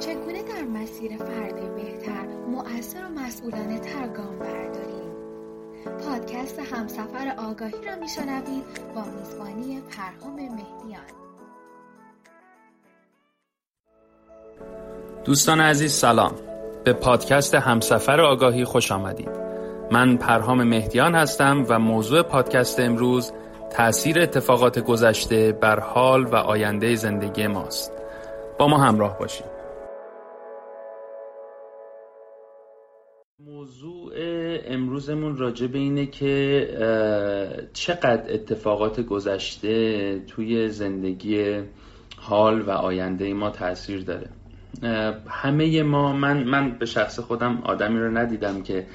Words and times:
چگونه 0.00 0.42
در 0.42 0.62
مسیر 0.62 1.16
فرد 1.16 1.74
بهتر 1.74 2.26
مؤثر 2.48 3.04
و 3.06 3.08
مسئولانه 3.08 3.78
تر 3.78 4.08
گام 4.08 4.38
برداریم؟ 4.38 5.10
پادکست 6.06 6.58
همسفر 6.58 7.34
آگاهی 7.38 7.86
را 7.86 7.96
میشنوید 8.00 8.64
با 8.94 9.04
میزبانی 9.18 9.80
پرهام 9.80 10.34
مهدیان. 10.34 11.02
دوستان 15.24 15.60
عزیز 15.60 15.92
سلام. 15.92 16.34
به 16.84 16.92
پادکست 16.92 17.54
همسفر 17.54 18.20
آگاهی 18.20 18.64
خوش 18.64 18.92
آمدید. 18.92 19.30
من 19.90 20.16
پرهام 20.16 20.62
مهدیان 20.62 21.14
هستم 21.14 21.66
و 21.68 21.78
موضوع 21.78 22.22
پادکست 22.22 22.80
امروز 22.80 23.32
تأثیر 23.70 24.20
اتفاقات 24.20 24.78
گذشته 24.78 25.52
بر 25.52 25.80
حال 25.80 26.24
و 26.24 26.36
آینده 26.36 26.94
زندگی 26.94 27.46
ماست. 27.46 27.92
با 28.58 28.68
ما 28.68 28.78
همراه 28.78 29.18
باشید. 29.18 29.59
امروزمون 35.00 35.36
راجع 35.36 35.66
به 35.66 35.78
اینه 35.78 36.06
که 36.06 36.68
چقدر 37.72 38.32
اتفاقات 38.32 39.00
گذشته 39.00 40.18
توی 40.26 40.68
زندگی 40.68 41.60
حال 42.16 42.60
و 42.60 42.70
آینده 42.70 43.34
ما 43.34 43.50
تاثیر 43.50 44.02
داره. 44.02 44.28
همه 45.28 45.82
ما 45.82 46.12
من 46.12 46.44
من 46.44 46.78
به 46.78 46.86
شخص 46.86 47.20
خودم 47.20 47.62
آدمی 47.64 48.00
رو 48.00 48.18
ندیدم 48.18 48.62
که 48.62 48.86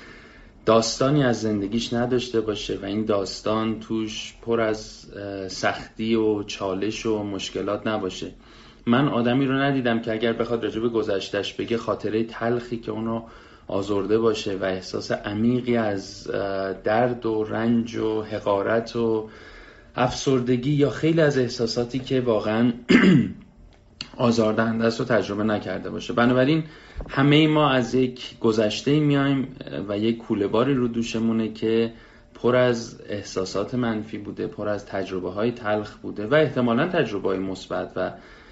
داستانی 0.66 1.24
از 1.24 1.42
زندگیش 1.42 1.94
نداشته 1.94 2.42
باشه 2.42 2.80
و 2.82 2.86
این 2.86 3.06
داستان 3.06 3.80
توش 3.80 4.34
پر 4.42 4.62
از 4.62 5.12
سختی 5.48 6.16
و 6.16 6.44
چالش 6.44 7.06
و 7.06 7.24
مشکلات 7.24 7.88
نباشه. 7.88 8.32
من 8.86 9.08
آدمی 9.08 9.46
رو 9.46 9.54
ندیدم 9.54 10.00
که 10.00 10.12
اگر 10.12 10.34
بخواد 10.34 10.64
راجع 10.64 10.80
به 10.80 10.90
گذشتش 10.90 11.54
بگه 11.54 11.78
خاطره 11.78 12.24
تلخی 12.24 12.78
که 12.78 12.92
اونو 12.92 13.22
آزرده 13.68 14.18
باشه 14.18 14.56
و 14.56 14.64
احساس 14.64 15.12
عمیقی 15.12 15.78
از 15.78 16.28
درد 16.84 17.26
و 17.26 17.44
رنج 17.44 17.96
و 17.96 18.22
حقارت 18.22 18.96
و 18.96 19.30
افسردگی 19.96 20.72
یا 20.72 20.90
خیلی 20.90 21.22
از 21.22 21.38
احساساتی 21.38 22.00
که 22.00 22.22
واقعا 22.22 22.74
آزاردهنده 24.18 24.86
است 24.86 25.00
رو 25.00 25.06
تجربه 25.06 25.44
نکرده 25.44 25.90
باشه. 25.90 26.14
بنابراین 26.14 26.64
همه 27.10 27.48
ما 27.48 27.70
از 27.70 27.96
یک 27.96 28.40
گذشته 28.40 29.00
میایم 29.00 29.48
و 29.90 29.98
یک 29.98 30.18
کوله 30.18 30.48
باری 30.48 30.74
رو 30.74 30.88
دوشمونه 30.88 31.54
که 31.54 31.94
پر 32.34 32.56
از 32.56 33.02
احساسات 33.10 33.76
منفی 33.76 34.18
بوده 34.18 34.48
پر 34.48 34.68
از 34.68 34.86
تجربه 34.86 35.32
های 35.32 35.52
تلخ 35.52 35.98
بوده 35.98 36.28
و 36.28 36.34
احتمالا 36.34 36.88
تجربه 36.88 37.30
های 37.30 37.40
مثبت 37.40 37.92
و 37.96 38.12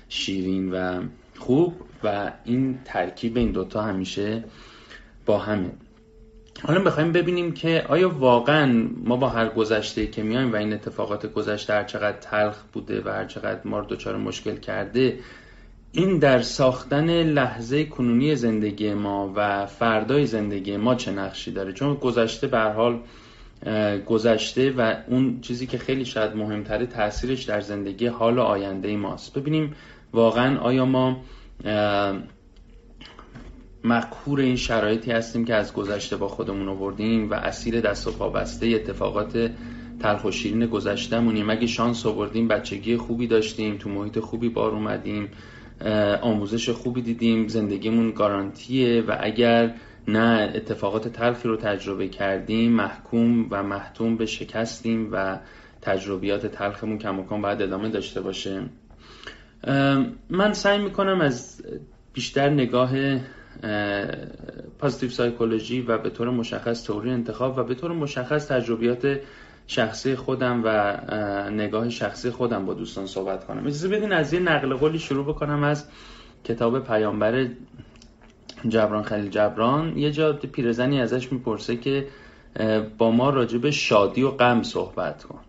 شیرین 0.09 0.71
و 0.71 1.03
خوب 1.37 1.73
و 2.03 2.31
این 2.45 2.79
ترکیب 2.85 3.37
این 3.37 3.51
دوتا 3.51 3.81
همیشه 3.81 4.43
با 5.25 5.37
همه 5.37 5.71
حالا 6.61 6.83
بخوایم 6.83 7.11
ببینیم 7.11 7.51
که 7.51 7.85
آیا 7.89 8.09
واقعا 8.09 8.87
ما 9.05 9.17
با 9.17 9.29
هر 9.29 9.49
گذشته 9.49 10.07
که 10.07 10.23
میایم 10.23 10.53
و 10.53 10.55
این 10.55 10.73
اتفاقات 10.73 11.33
گذشته 11.33 11.73
هر 11.73 11.83
چقدر 11.83 12.17
تلخ 12.17 12.63
بوده 12.73 13.01
و 13.05 13.09
هر 13.09 13.25
چقدر 13.25 13.59
ما 13.65 13.79
رو 13.79 13.85
دچار 13.85 14.17
مشکل 14.17 14.55
کرده 14.55 15.19
این 15.91 16.19
در 16.19 16.41
ساختن 16.41 17.23
لحظه 17.23 17.85
کنونی 17.85 18.35
زندگی 18.35 18.93
ما 18.93 19.33
و 19.35 19.65
فردای 19.65 20.25
زندگی 20.25 20.77
ما 20.77 20.95
چه 20.95 21.11
نقشی 21.11 21.51
داره؟ 21.51 21.73
چون 21.73 21.95
گذشته 21.95 22.47
به 22.47 22.59
حال 22.59 22.99
گذشته 24.05 24.71
و 24.71 24.95
اون 25.07 25.41
چیزی 25.41 25.67
که 25.67 25.77
خیلی 25.77 26.05
شاید 26.05 26.35
مهمتره 26.35 26.85
تاثیرش 26.85 27.43
در 27.43 27.61
زندگی 27.61 28.07
حال 28.07 28.37
و 28.37 28.41
آینده 28.41 28.97
ماست. 28.97 29.37
ببینیم 29.37 29.75
واقعا 30.13 30.59
آیا 30.59 30.85
ما 30.85 31.21
مقهور 33.83 34.39
این 34.39 34.55
شرایطی 34.55 35.11
هستیم 35.11 35.45
که 35.45 35.55
از 35.55 35.73
گذشته 35.73 36.15
با 36.15 36.27
خودمون 36.27 36.69
آوردیم 36.69 37.29
و 37.29 37.33
اسیر 37.33 37.81
دست 37.81 38.07
و 38.07 38.11
پا 38.11 38.29
بسته 38.29 38.67
اتفاقات 38.67 39.51
تلخ 39.99 40.25
و 40.25 40.31
شیرین 40.31 40.65
گذشتهمونیم. 40.65 41.49
اگه 41.49 41.67
شانس 41.67 42.05
آوردیم 42.05 42.47
بچگی 42.47 42.97
خوبی 42.97 43.27
داشتیم 43.27 43.77
تو 43.77 43.89
محیط 43.89 44.19
خوبی 44.19 44.49
بار 44.49 44.71
اومدیم 44.71 45.29
آموزش 46.21 46.69
خوبی 46.69 47.01
دیدیم 47.01 47.47
زندگیمون 47.47 48.11
گارانتیه 48.11 49.01
و 49.01 49.17
اگر 49.19 49.73
نه 50.07 50.51
اتفاقات 50.55 51.07
تلخی 51.07 51.47
رو 51.47 51.57
تجربه 51.57 52.07
کردیم 52.07 52.71
محکوم 52.71 53.47
و 53.51 53.63
محتوم 53.63 54.17
به 54.17 54.25
شکستیم 54.25 55.09
و 55.11 55.39
تجربیات 55.81 56.45
تلخمون 56.45 56.97
کماکان 56.97 57.41
باید 57.41 57.61
ادامه 57.61 57.89
داشته 57.89 58.21
باشه. 58.21 58.61
من 60.29 60.53
سعی 60.53 60.79
می‌کنم 60.79 61.21
از 61.21 61.63
بیشتر 62.13 62.49
نگاه 62.49 62.91
پازیتیو 64.79 65.09
سایکولوژی 65.09 65.81
و 65.81 65.97
به 65.97 66.09
طور 66.09 66.29
مشخص 66.29 66.83
توری 66.83 67.09
انتخاب 67.09 67.57
و 67.57 67.63
به 67.63 67.75
طور 67.75 67.91
مشخص 67.91 68.47
تجربیات 68.47 69.19
شخصی 69.67 70.15
خودم 70.15 70.61
و 70.65 70.97
نگاه 71.51 71.89
شخصی 71.89 72.29
خودم 72.29 72.65
با 72.65 72.73
دوستان 72.73 73.05
صحبت 73.05 73.45
کنم. 73.45 73.67
اجازه 73.67 73.87
بدین 73.87 74.11
از 74.11 74.33
یه 74.33 74.39
نقل 74.39 74.73
قولی 74.73 74.99
شروع 74.99 75.25
بکنم 75.25 75.63
از 75.63 75.85
کتاب 76.43 76.79
پیامبر 76.79 77.47
جبران 78.67 79.03
خلیل 79.03 79.29
جبران. 79.29 79.97
یه 79.97 80.11
جا 80.11 80.33
پیرزنی 80.33 81.01
ازش 81.01 81.31
می‌پرسه 81.31 81.77
که 81.77 82.07
با 82.97 83.11
ما 83.11 83.29
راجب 83.29 83.69
شادی 83.69 84.23
و 84.23 84.31
غم 84.31 84.63
صحبت 84.63 85.23
کن. 85.23 85.39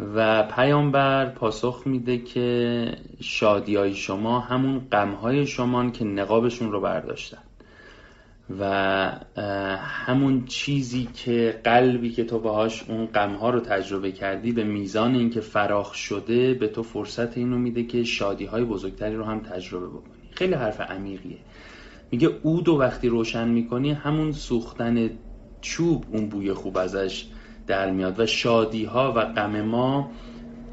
و 0.00 0.42
پیامبر 0.42 1.26
پاسخ 1.26 1.82
میده 1.86 2.18
که 2.18 2.92
شادی 3.20 3.76
های 3.76 3.94
شما 3.94 4.40
همون 4.40 4.78
غم 4.92 5.12
های 5.12 5.46
شما 5.46 5.90
که 5.90 6.04
نقابشون 6.04 6.72
رو 6.72 6.80
برداشتن. 6.80 7.42
و 8.60 8.64
همون 9.78 10.44
چیزی 10.44 11.08
که 11.14 11.60
قلبی 11.64 12.10
که 12.10 12.24
تو 12.24 12.38
باهاش 12.38 12.84
اون 12.88 13.06
غمها 13.06 13.50
رو 13.50 13.60
تجربه 13.60 14.12
کردی 14.12 14.52
به 14.52 14.64
میزان 14.64 15.14
اینکه 15.14 15.40
فراخ 15.40 15.94
شده 15.94 16.54
به 16.54 16.68
تو 16.68 16.82
فرصت 16.82 17.38
اینو 17.38 17.58
میده 17.58 17.84
که 17.84 18.04
شادی 18.04 18.44
های 18.44 18.64
بزرگتری 18.64 19.14
رو 19.14 19.24
هم 19.24 19.40
تجربه 19.40 19.86
بکنی. 19.86 20.30
خیلی 20.30 20.54
حرف 20.54 20.80
عمیقیه. 20.80 21.38
میگه 22.10 22.30
اود 22.42 22.68
و 22.68 22.78
وقتی 22.78 23.08
روشن 23.08 23.48
می‌کنی 23.48 23.92
همون 23.92 24.32
سوختن 24.32 25.10
چوب 25.60 26.04
اون 26.12 26.28
بوی 26.28 26.52
خوب 26.52 26.78
ازش 26.78 27.26
در 27.66 27.90
میاد 27.90 28.20
و 28.20 28.26
شادی 28.26 28.84
ها 28.84 29.12
و 29.16 29.20
غم 29.20 29.60
ما 29.60 30.10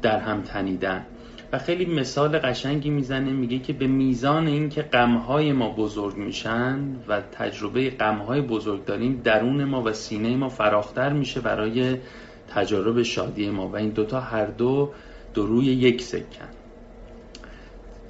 در 0.02 0.18
هم 0.18 0.42
تنیدن. 0.42 1.06
و 1.52 1.58
خیلی 1.58 1.86
مثال 1.86 2.38
قشنگی 2.38 2.90
می‌زنه 2.90 3.30
میگه 3.32 3.58
که 3.58 3.72
به 3.72 3.86
میزان 3.86 4.46
اینکه 4.46 4.82
غمهای 4.82 5.52
ما 5.52 5.70
بزرگ 5.70 6.16
میشن 6.16 6.78
و 7.08 7.20
تجربه 7.20 7.90
غمهای 7.90 8.40
بزرگ 8.40 8.84
داریم 8.84 9.20
درون 9.24 9.64
ما 9.64 9.82
و 9.82 9.92
سینه 9.92 10.36
ما 10.36 10.48
فراختر 10.48 11.12
میشه 11.12 11.40
برای 11.40 11.96
تجارب 12.48 13.02
شادی 13.02 13.50
ما. 13.50 13.68
و 13.68 13.76
این 13.76 13.90
دوتا 13.90 14.20
هر 14.20 14.46
دو 14.46 14.90
دو 15.34 15.46
روی 15.46 15.66
یک 15.66 16.02
سکن. 16.02 16.48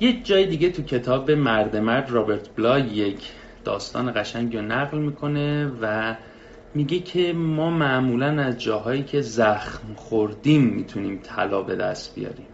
یه 0.00 0.22
جای 0.22 0.46
دیگه 0.46 0.70
تو 0.70 0.82
کتاب 0.82 1.30
مرد 1.30 1.76
مرد 1.76 2.10
رابرت 2.10 2.48
بلای 2.56 2.82
یک 2.82 3.30
داستان 3.64 4.12
قشنگی 4.16 4.56
رو 4.56 4.62
نقل 4.62 4.98
می‌کنه 4.98 5.70
و 5.82 6.14
میگه 6.74 6.98
که 6.98 7.32
ما 7.32 7.70
معمولا 7.70 8.42
از 8.42 8.60
جاهایی 8.60 9.02
که 9.02 9.20
زخم 9.20 9.94
خوردیم 9.96 10.62
می‌تونیم 10.64 11.20
طلا 11.22 11.62
به 11.62 11.76
دست 11.76 12.14
بیاریم. 12.14 12.46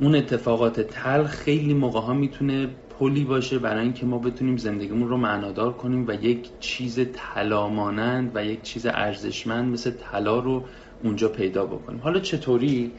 اون 0.00 0.14
اتفاقات 0.14 0.80
تلخ 0.80 1.30
خیلی 1.30 1.74
موقع 1.74 2.00
ها 2.00 2.14
می‌تونه 2.14 2.68
پلی 2.98 3.24
باشه 3.24 3.58
برای 3.58 3.82
اینکه 3.82 4.06
ما 4.06 4.18
بتونیم 4.18 4.56
زندگیمون 4.56 5.08
رو 5.08 5.16
معنادار 5.16 5.72
کنیم 5.72 6.04
و 6.08 6.12
یک 6.12 6.48
چیز 6.60 7.00
طلا 7.12 7.68
مانند 7.68 8.30
و 8.34 8.44
یک 8.44 8.62
چیز 8.62 8.86
ارزشمند 8.86 9.72
مثل 9.72 9.90
طلا 9.90 10.38
رو 10.38 10.64
اونجا 11.02 11.28
پیدا 11.28 11.66
بکنیم. 11.66 12.00
حالا 12.00 12.20
چطوری؟ 12.20 12.92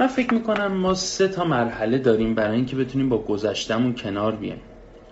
من 0.00 0.06
فکر 0.06 0.34
می‌کنم 0.34 0.72
ما 0.72 0.94
سه 0.94 1.28
تا 1.28 1.44
مرحله 1.44 1.98
داریم 1.98 2.34
برای 2.34 2.56
اینکه 2.56 2.76
بتونیم 2.76 3.08
با 3.08 3.18
گذشتمون 3.18 3.94
کنار 3.94 4.36
بیایم. 4.36 4.60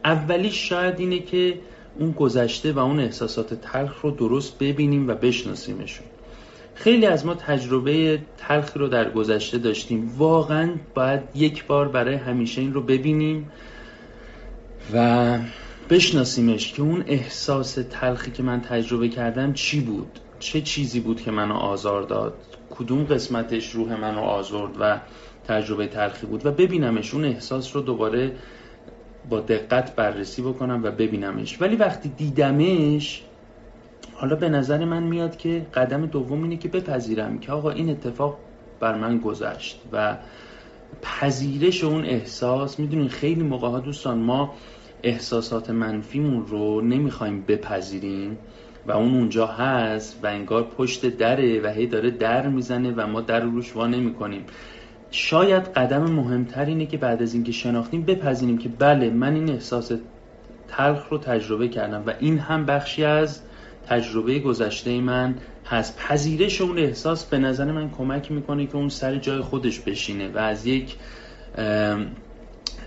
اولی 0.04 0.50
شاید 0.50 1.00
اینه 1.00 1.18
که 1.18 1.58
اون 1.98 2.12
گذشته 2.12 2.72
و 2.72 2.78
اون 2.78 3.00
احساسات 3.00 3.54
تلخ 3.54 4.00
رو 4.00 4.10
درست 4.10 4.58
ببینیم 4.58 5.08
و 5.08 5.14
بشناسیمشون. 5.14 6.06
خیلی 6.74 7.06
از 7.06 7.26
ما 7.26 7.34
تجربه 7.34 8.18
تلخی 8.38 8.78
رو 8.78 8.88
در 8.88 9.10
گذشته 9.10 9.58
داشتیم. 9.58 10.14
واقعا 10.18 10.70
باید 10.94 11.20
یک 11.34 11.66
بار 11.66 11.88
برای 11.88 12.14
همیشه 12.14 12.60
این 12.60 12.74
رو 12.74 12.82
ببینیم 12.82 13.50
و 14.94 15.38
بشناسیمش 15.90 16.72
که 16.72 16.82
اون 16.82 17.04
احساس 17.06 17.78
تلخی 17.90 18.30
که 18.30 18.42
من 18.42 18.60
تجربه 18.60 19.08
کردم 19.08 19.52
چی 19.52 19.80
بود؟ 19.80 20.18
چه 20.38 20.60
چیزی 20.60 21.00
بود 21.00 21.20
که 21.20 21.30
منو 21.30 21.54
آزار 21.54 22.02
داد؟ 22.02 22.34
کدوم 22.70 23.04
قسمتش 23.04 23.70
روح 23.70 24.00
منو 24.00 24.20
آزرد 24.20 24.72
و 24.80 25.00
تجربه 25.48 25.86
تلخی 25.86 26.26
بود؟ 26.26 26.46
و 26.46 26.50
ببینمش 26.50 27.14
اون 27.14 27.24
احساس 27.24 27.76
رو 27.76 27.82
دوباره 27.82 28.32
با 29.30 29.40
دقت 29.40 29.94
بررسی 29.96 30.42
بکنم 30.42 30.80
و 30.82 30.90
ببینمش. 30.90 31.60
ولی 31.60 31.76
وقتی 31.76 32.08
دیدمش 32.08 33.22
حالا 34.14 34.36
به 34.36 34.48
نظر 34.48 34.84
من 34.84 35.02
میاد 35.02 35.36
که 35.36 35.66
قدم 35.74 36.06
دوم 36.06 36.42
اینه 36.42 36.56
که 36.56 36.68
بپذیرم 36.68 37.38
که 37.38 37.52
آقا 37.52 37.70
این 37.70 37.90
اتفاق 37.90 38.38
بر 38.80 38.94
من 38.94 39.18
گذشت 39.18 39.80
و 39.92 40.16
پذیرش 41.02 41.84
اون 41.84 42.04
احساس 42.04 42.80
می‌دونین 42.80 43.08
خیلی 43.08 43.42
موقع 43.42 43.68
ها 43.68 43.80
دوستان 43.80 44.18
ما 44.18 44.54
احساسات 45.02 45.70
منفیمون 45.70 46.46
رو 46.46 46.80
نمی‌خوایم 46.80 47.44
بپذیریم 47.48 48.38
و 48.86 48.92
اون 48.92 49.14
اونجا 49.14 49.46
هست 49.46 50.20
و 50.22 50.26
انگار 50.26 50.62
پشت 50.62 51.06
دره 51.06 51.60
و 51.60 51.66
هی 51.66 51.86
داره 51.86 52.10
در 52.10 52.48
می‌زنه 52.48 52.92
و 52.96 53.06
ما 53.06 53.20
در 53.20 53.40
روش 53.40 53.76
وا 53.76 53.86
نمی 53.86 54.14
کنیم 54.14 54.44
شاید 55.14 55.62
قدم 55.62 56.10
مهمتر 56.10 56.64
اینه 56.64 56.86
که 56.86 56.96
بعد 56.96 57.22
از 57.22 57.34
اینکه 57.34 57.52
شناختیم 57.52 58.02
بپذیریم 58.02 58.58
که 58.58 58.68
بله 58.68 59.10
من 59.10 59.34
این 59.34 59.50
احساس 59.50 59.92
تلخ 60.68 61.08
رو 61.08 61.18
تجربه 61.18 61.68
کردم 61.68 62.02
و 62.06 62.12
این 62.20 62.38
هم 62.38 62.66
بخشی 62.66 63.04
از 63.04 63.40
تجربه 63.86 64.38
گذشته 64.38 65.00
من 65.00 65.34
هست. 65.66 65.96
پذیرش 65.96 66.60
اون 66.60 66.78
احساس 66.78 67.24
به 67.24 67.38
نظر 67.38 67.72
من 67.72 67.90
کمک 67.90 68.32
می‌کنه 68.32 68.66
که 68.66 68.76
اون 68.76 68.88
سر 68.88 69.16
جای 69.16 69.40
خودش 69.40 69.80
بشینه 69.80 70.28
و 70.28 70.38
از 70.38 70.66
یک 70.66 70.96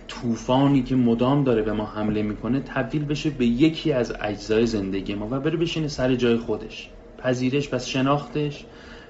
طوفانی 0.08 0.84
که 0.84 0.96
مدام 0.96 1.44
داره 1.44 1.62
به 1.62 1.74
ما 1.74 1.86
حمله 1.86 2.22
می‌کنه 2.22 2.60
تبدیل 2.60 3.06
بشه 3.06 3.30
به 3.30 3.46
یکی 3.46 3.92
از 3.92 4.14
اجزای 4.22 4.66
زندگی 4.66 5.16
ما 5.16 5.28
و 5.32 5.40
بره 5.40 5.58
بشینه 5.58 5.88
سر 5.88 6.16
جای 6.16 6.38
خودش. 6.38 6.90
پذیرش 7.18 7.74
و 7.74 7.80
شناختش 7.80 8.66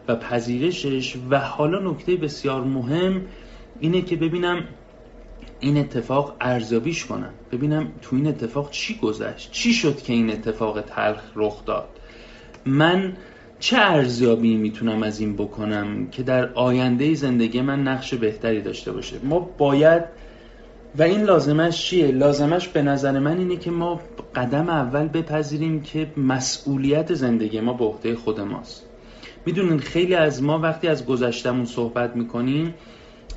و 0.08 0.16
پذیرشش 0.16 1.16
و 1.30 1.40
حالا 1.40 1.92
نکته 1.92 2.16
بسیار 2.16 2.64
مهم 2.64 3.22
اینه 3.80 4.02
که 4.02 4.16
ببینم 4.16 4.64
این 5.60 5.78
اتفاق 5.78 6.36
ارزیابیش 6.42 7.06
کنم. 7.06 7.34
ببینم 7.52 7.92
تو 8.02 8.16
این 8.16 8.28
اتفاق 8.28 8.72
چی 8.72 8.98
گذشت؟ 8.98 9.52
چی 9.52 9.74
شد 9.74 10.02
که 10.02 10.14
این 10.14 10.32
اتفاق 10.32 10.82
تلخ 10.82 11.24
رخ 11.36 11.66
داد؟ 11.66 11.90
من 12.66 13.14
چه 13.60 13.78
ارزیابی 13.78 14.56
می‌تونم 14.56 15.04
از 15.04 15.20
این 15.20 15.36
بکنم 15.36 16.08
که 16.08 16.24
در 16.24 16.54
آینده 16.54 17.14
زندگی 17.14 17.62
من 17.62 17.84
نقش 17.84 18.14
بهتری 18.14 18.62
داشته 18.62 18.92
باشه؟ 18.92 19.16
ما 19.24 19.40
باید 19.40 20.04
و 20.98 21.04
این 21.04 21.24
لازمش 21.24 21.86
چیه؟ 21.86 22.08
لازمش 22.08 22.68
به 22.68 22.82
نظر 22.82 23.20
من 23.20 23.38
اینه 23.38 23.58
که 23.58 23.72
ما 23.72 24.02
قدم 24.36 24.70
اول 24.70 25.08
بپذیریم 25.08 25.82
که 25.82 26.12
مسئولیت 26.18 27.14
زندگی 27.14 27.60
ما 27.60 27.74
به 27.74 27.86
عهده 27.86 28.16
خود 28.16 28.40
ماست. 28.40 28.84
می‌دونین 29.46 29.80
خیلی 29.80 30.16
از 30.16 30.44
ما 30.44 30.60
وقتی 30.60 30.88
از 30.88 31.06
گذشتمون 31.06 31.66
صحبت 31.66 32.16
می‌کنیم 32.16 32.74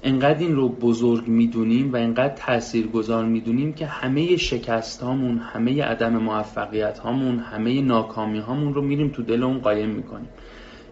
انقدر 0.02 0.38
این 0.38 0.56
رو 0.56 0.68
بزرگ 0.68 1.28
می‌دونیم 1.28 1.92
و 1.92 1.96
انقدر 1.96 2.34
تأثیر 2.34 2.86
گذار 2.86 3.24
می‌دونیم 3.24 3.72
که 3.72 3.86
همه 3.86 4.36
شکست 4.36 5.02
هامون 5.02 5.38
همه 5.38 5.82
عدم 5.82 6.16
موفقیت 6.16 6.98
هامون 6.98 7.38
همه 7.38 7.80
ناکامی 7.82 8.38
هامون 8.38 8.74
رو 8.74 8.82
میریم 8.82 9.08
تو 9.08 9.22
دل 9.22 9.42
اون 9.42 9.58
قایم 9.58 9.88
می‌کنیم. 9.88 10.28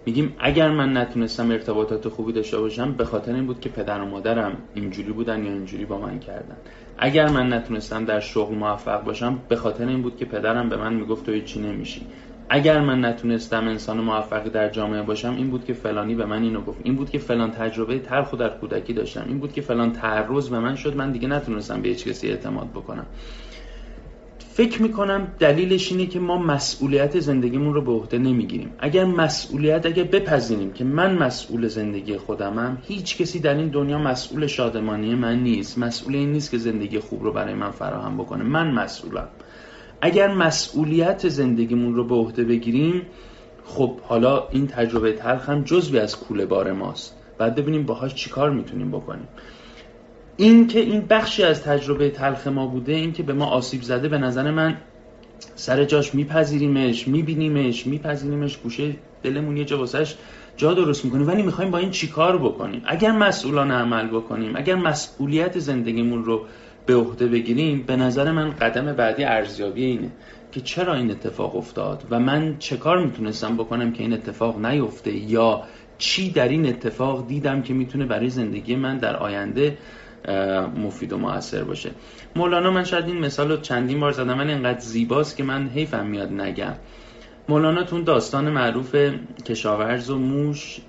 میگیم 0.07 0.37
اگر 0.39 0.71
من 0.71 0.97
نتونستم 0.97 1.51
ارتباطات 1.51 2.09
خوبی 2.09 2.33
داشته 2.33 2.59
باشم 2.59 2.93
به 2.93 3.05
خاطر 3.05 3.35
این 3.35 3.47
بود 3.47 3.61
که 3.61 3.69
پدر 3.69 4.01
و 4.01 4.05
مادرم 4.05 4.57
اینجوری 4.75 5.13
بودن 5.13 5.45
یا 5.45 5.53
اینجوری 5.53 5.85
با 5.85 5.99
من 5.99 6.19
کردن. 6.19 6.57
اگر 6.99 7.29
من 7.29 7.53
نتونستم 7.53 8.05
در 8.05 8.21
شغل 8.21 8.55
موفق 8.55 9.05
باشم 9.05 9.39
به 9.49 9.57
خاطر 9.57 9.89
این 9.89 10.03
بود 10.03 10.17
که 10.17 10.25
پدرم 10.25 10.69
به 10.69 10.77
من 10.77 10.95
می‌گفت 10.95 11.27
تو 11.27 11.41
چی 11.41 11.61
نمیشی. 11.61 12.07
اگر 12.49 12.81
من 12.81 13.05
نتونستم 13.05 13.69
انسان 13.69 14.01
موفقی 14.01 14.51
در 14.51 14.69
جامعه 14.69 15.03
باشم 15.03 15.35
این 15.37 15.51
بود 15.51 15.65
که 15.65 15.73
فلانی 15.73 16.15
به 16.15 16.27
من 16.27 16.43
اینو 16.43 16.61
گفت. 16.61 16.81
این 16.83 16.95
بود 16.95 17.11
که 17.11 17.19
فلان 17.19 17.51
تجربه 17.51 17.99
تلخ 17.99 18.35
در 18.35 18.49
کودکی 18.49 18.93
داشتم. 18.93 19.25
این 19.29 19.39
بود 19.39 19.53
که 19.53 19.61
فلان 19.61 19.93
تعرض 19.93 20.49
به 20.49 20.59
من 20.59 20.75
شد 20.75 20.97
من 20.97 21.13
دیگه 21.13 21.29
نتونستم 21.29 21.83
به 21.83 21.89
هیچ 21.89 22.09
کسی 22.09 22.29
اعتماد 22.29 22.71
بکنم. 22.71 23.07
فکر 24.39 24.83
می‌کنم 24.83 25.27
دلیلش 25.39 25.93
اینه 25.93 26.07
که 26.07 26.21
ما 26.21 26.39
مسئولیت 26.39 27.21
زندگیمون 27.21 27.75
رو 27.75 27.83
به 27.83 27.93
عهده 27.93 28.19
نمی‌گیریم. 28.19 28.71
اگر 28.79 29.05
مسئولیت 29.05 29.87
اگر 29.87 30.05
بپذیریم 30.05 30.73
که 30.73 30.85
من 30.85 31.19
مسئول 31.19 31.69
زندگی 31.69 32.17
خودمم 32.17 32.79
هیچ 32.87 33.19
کسی 33.19 33.41
در 33.41 33.55
این 33.55 33.69
دنیا 33.69 33.99
مسئول 33.99 34.47
شادمانی 34.47 35.15
من 35.15 35.43
نیست. 35.43 35.79
مسئول 35.79 36.15
این 36.15 36.33
نیست 36.33 36.51
که 36.51 36.59
زندگی 36.59 36.99
خوب 36.99 37.25
رو 37.25 37.33
برای 37.33 37.55
من 37.55 37.71
فراهم 37.71 38.17
بکنه. 38.17 38.45
من 38.45 38.71
مسئولم. 38.71 39.29
اگر 40.01 40.35
مسئولیت 40.35 41.29
زندگیمون 41.29 41.95
رو 41.95 42.05
به 42.05 42.15
عهده 42.15 42.45
بگیریم 42.45 43.03
خب 43.65 44.01
حالا 44.01 44.49
این 44.51 44.67
تجربه 44.67 45.13
تلخ 45.13 45.49
هم 45.49 45.63
جزوی 45.63 45.99
از 45.99 46.17
کوله 46.17 46.47
بار 46.47 46.73
ماست. 46.73 47.17
بعد 47.39 47.55
ببینیم 47.55 47.83
باهاش 47.83 48.15
چیکار 48.15 48.51
می‌تونیم 48.51 48.91
بکنیم. 48.91 49.29
این 50.37 50.67
که 50.67 50.81
این 50.81 51.01
بخشی 51.01 51.43
از 51.43 51.63
تجربه 51.63 52.11
تلخ 52.11 52.47
ما 52.47 52.67
بوده 52.67 52.93
این 52.93 53.13
که 53.13 53.23
به 53.23 53.33
ما 53.33 53.47
آسیب 53.47 53.83
زده 53.83 54.09
به 54.09 54.19
نظر 54.19 54.51
من 54.51 54.77
سر 55.55 55.85
جاش 55.85 56.15
میپذیریمش 56.15 57.09
میبینیمش 57.09 57.87
میپذیریمش 57.87 58.57
گوشه 58.57 58.97
دلمون 59.23 59.57
یه 59.57 59.65
جا 59.65 59.79
واسش 59.79 60.15
جا 60.57 60.75
درست 60.75 61.05
می‌کنیم 61.05 61.29
ولی 61.29 61.43
می‌خوایم 61.43 61.71
با 61.71 61.79
این 61.79 61.91
چیکار 61.91 62.39
بکنیم؟ 62.39 62.83
اگر 62.87 63.13
مسئولان 63.13 63.71
عمل 63.71 64.07
بکنیم 64.07 64.53
اگر 64.57 64.75
مسئولیت 64.75 65.59
زندگیمون 65.59 66.25
رو 66.25 66.47
به 66.87 66.95
عهده 66.95 67.27
بگیریم 67.27 67.83
به 67.83 67.97
نظر 67.97 68.33
من 68.33 68.51
قدم 68.51 68.93
بعدی 68.93 69.25
ارزیابی 69.25 69.85
اینه 69.85 70.11
که 70.53 70.61
چرا 70.61 70.95
این 70.95 71.11
اتفاق 71.11 71.57
افتاد 71.57 72.05
و 72.11 72.21
من 72.21 72.57
چه 72.59 72.77
کار 72.77 73.05
می‌تونستم 73.05 73.57
بکنم 73.57 73.93
که 73.93 74.03
این 74.03 74.13
اتفاق 74.13 74.67
نیفته 74.67 75.13
یا 75.13 75.63
چی 75.99 76.31
در 76.31 76.49
این 76.49 76.67
اتفاق 76.67 77.27
دیدم 77.29 77.63
که 77.63 77.75
می‌تونه 77.75 78.07
برای 78.07 78.29
زندگی 78.29 78.77
من 78.77 78.99
در 78.99 79.17
آینده 79.17 79.79
مفید 80.77 81.13
و 81.13 81.19
موثر 81.19 81.65
باشه. 81.65 81.91
مولانا 82.37 82.71
من 82.71 82.85
شاید 82.85 83.07
این 83.07 83.19
مثال 83.19 83.51
رو 83.51 83.57
چندین 83.57 84.01
بار 84.01 84.13
زدم 84.13 84.35
من 84.35 84.49
اینقدر 84.49 84.79
زیباست 84.79 85.37
که 85.37 85.45
من 85.45 85.69
حیفم 85.69 86.07
میاد 86.07 86.33
نگم. 86.33 86.75
مولانا 87.49 87.83
تون 87.83 88.05
داستان 88.05 88.51
معروف 88.51 88.97
کشاورز 89.47 90.11
و 90.11 90.19
موش 90.19 90.81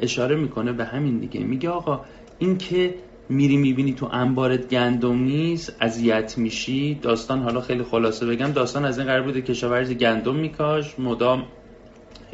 اشاره 0.00 0.36
می‌کنه 0.36 0.72
به 0.72 0.84
همین 0.84 1.18
دیگه. 1.18 1.40
میگه 1.40 1.68
آقا 1.68 2.00
این 2.38 2.58
که 2.58 2.94
میری 3.28 3.56
می‌بینی 3.56 3.92
تو 3.92 4.08
انبارت 4.12 4.68
گندم 4.68 5.18
نیست 5.18 5.76
اذیت 5.80 6.38
میشی. 6.38 6.94
داستان 6.94 7.42
حالا 7.42 7.60
خیلی 7.60 7.82
خلاصه 7.82 8.26
بگم. 8.26 8.52
داستان 8.52 8.84
از 8.84 8.98
این 8.98 9.06
قرار 9.06 9.22
بوده 9.22 9.42
کشاورزی 9.42 9.94
گندم 9.94 10.34
میکاش. 10.34 10.98
مدام 10.98 11.44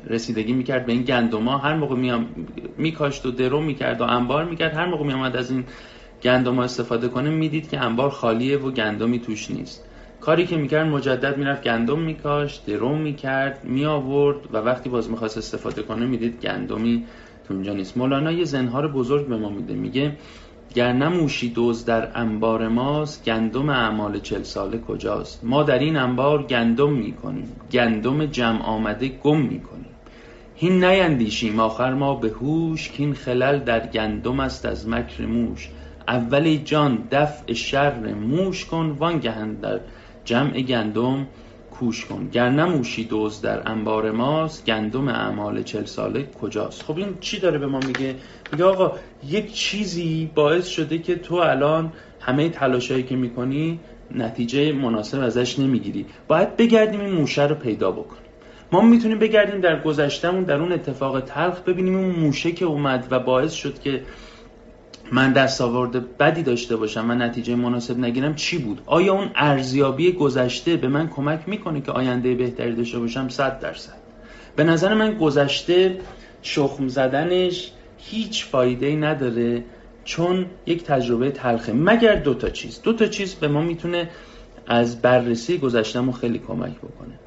رسیدگی 0.06 0.52
می‌کرد 0.52 0.86
به 0.86 0.92
این 0.92 1.02
گندم 1.02 1.48
ها 1.48 1.58
هر 1.58 1.74
موقع 1.74 1.96
میام 1.96 2.26
میکاشت 2.78 3.26
و 3.26 3.30
درو 3.30 3.60
می‌کرد 3.60 4.00
و 4.00 4.04
انبار 4.04 4.44
می‌کرد. 4.44 4.74
هر 4.74 4.86
موقع 4.86 5.04
میامد 5.04 5.36
از 5.36 5.50
این 5.50 5.64
گندم 6.22 6.56
ها 6.56 6.62
استفاده 6.62 7.08
کنه 7.08 7.30
می‌دید 7.30 7.70
که 7.70 7.80
انبار 7.80 8.10
خالیه 8.10 8.58
و 8.58 8.70
گندمی 8.70 9.18
توش 9.18 9.50
نیست. 9.50 9.84
کاری 10.20 10.46
که 10.46 10.56
می‌کرد 10.56 10.86
مجدد 10.86 11.38
می‌رفت 11.38 11.62
گندم 11.62 11.98
میکاشت 11.98 12.66
درو 12.66 12.96
می‌کرد 12.96 13.64
میآورد 13.64 14.36
و 14.52 14.56
وقتی 14.56 14.88
باز 14.88 15.10
می‌خواست 15.10 15.38
استفاده 15.38 15.82
کنه 15.82 16.06
می‌دید 16.06 16.40
گندمی 16.40 17.04
تو 17.48 17.54
اونجا 17.54 17.72
نیست. 17.72 17.96
مولانا 17.96 18.32
یه 18.32 18.44
زنهار 18.44 18.88
بزرگ 18.88 19.26
به 19.26 19.36
ما 19.36 19.48
میده. 19.48 19.74
میگه 19.74 20.12
گر 20.74 20.92
نموشی 20.92 21.48
دوز 21.48 21.84
در 21.84 22.18
انبار 22.18 22.68
ماست 22.68 23.24
گندم 23.24 23.68
اعمال 23.68 24.20
چل 24.20 24.42
ساله 24.42 24.78
کجاست؟ 24.78 25.44
ما 25.44 25.62
در 25.62 25.78
این 25.78 25.96
انبار 25.96 26.42
گندم 26.42 26.92
می‌کنیم 26.92 27.56
گندم 27.72 28.26
جمع 28.26 28.62
آمده 28.62 29.08
گم 29.08 29.40
می‌کنیم. 29.40 29.86
هین 30.54 30.84
نیندیشیم 30.84 31.60
آخر 31.60 31.94
ما 31.94 32.14
به 32.14 32.28
هوش 32.28 32.90
که 32.90 33.02
این 33.02 33.14
خلل 33.14 33.58
در 33.58 33.86
گندم 33.86 34.40
است 34.40 34.66
از 34.66 34.88
مکر 34.88 35.26
موش. 35.26 35.68
اول 36.08 36.56
جان 36.56 37.08
دفع 37.10 37.52
شر 37.52 38.14
موش 38.14 38.64
کن 38.64 38.96
وانگهن 38.98 39.54
در 39.54 39.80
جمع 40.24 40.60
گندم. 40.60 41.26
کوش 41.78 42.04
کن. 42.04 42.28
گر 42.32 42.50
نموشی 42.50 43.04
دوز 43.04 43.40
در 43.40 43.68
انبار 43.68 44.10
ماست 44.10 44.66
گندم 44.66 45.08
اعمال 45.08 45.62
چل 45.62 45.84
ساله 45.84 46.26
کجاست؟ 46.40 46.82
خب 46.82 46.96
این 46.96 47.16
چی 47.20 47.40
داره 47.40 47.58
به 47.58 47.66
ما 47.66 47.80
میگه؟ 47.86 48.14
میگه 48.52 48.64
آقا 48.64 48.92
یک 49.28 49.52
چیزی 49.52 50.30
باعث 50.34 50.66
شده 50.66 50.98
که 50.98 51.16
تو 51.16 51.34
الان 51.34 51.92
همه 52.20 52.48
تلاشایی 52.48 53.02
که 53.02 53.16
می‌کنی 53.16 53.80
نتیجه 54.14 54.72
مناسب 54.72 55.20
ازش 55.20 55.58
نمی‌گیری. 55.58 56.06
باید 56.28 56.56
بگردیم 56.56 57.00
این 57.00 57.14
موشه 57.14 57.46
رو 57.46 57.54
پیدا 57.54 57.90
بکنیم. 57.90 58.22
ما 58.72 58.80
می‌تونیم 58.80 59.18
بگردیم 59.18 59.60
در 59.60 59.82
گذشتهمون 59.82 60.44
در 60.44 60.60
اون 60.60 60.72
اتفاق 60.72 61.20
تلخ 61.20 61.60
ببینیم 61.60 61.96
اون 61.96 62.10
موشه 62.10 62.52
که 62.52 62.64
اومد 62.64 63.06
و 63.10 63.18
باعث 63.18 63.52
شد 63.52 63.78
که 63.78 64.02
من 65.12 65.32
دستاورد 65.32 66.18
بدی 66.18 66.42
داشته 66.42 66.76
باشم 66.76 67.10
و 67.10 67.14
نتیجه 67.14 67.54
مناسب 67.54 67.98
نگیرم 67.98 68.34
چی 68.34 68.58
بود؟ 68.58 68.82
آیا 68.86 69.12
اون 69.12 69.30
ارزیابی 69.34 70.12
گذشته 70.12 70.76
به 70.76 70.88
من 70.88 71.08
کمک 71.08 71.40
می‌کنه 71.46 71.80
که 71.80 71.92
آینده 71.92 72.34
بهتری 72.34 72.74
داشته 72.74 72.98
باشم؟ 72.98 73.28
صد 73.28 73.60
درصد. 73.60 73.96
به 74.56 74.64
نظر 74.64 74.94
من 74.94 75.18
گذشته 75.18 75.98
شخم 76.42 76.88
زدنش 76.88 77.72
هیچ 77.98 78.44
فایده 78.44 78.86
ای 78.86 78.96
نداره 78.96 79.64
چون 80.04 80.46
یک 80.66 80.84
تجربه 80.84 81.30
تلخه. 81.30 81.72
مگر 81.72 82.14
دو 82.14 82.34
تا 82.34 82.50
چیز؟ 82.50 82.82
دو 82.82 82.92
تا 82.92 83.06
چیز 83.06 83.34
به 83.34 83.48
ما 83.48 83.62
می‌تونه 83.62 84.10
از 84.66 85.02
بررسی 85.02 85.58
گذشتهمون 85.58 86.12
خیلی 86.12 86.38
کمک 86.38 86.76
بکنه. 86.76 87.18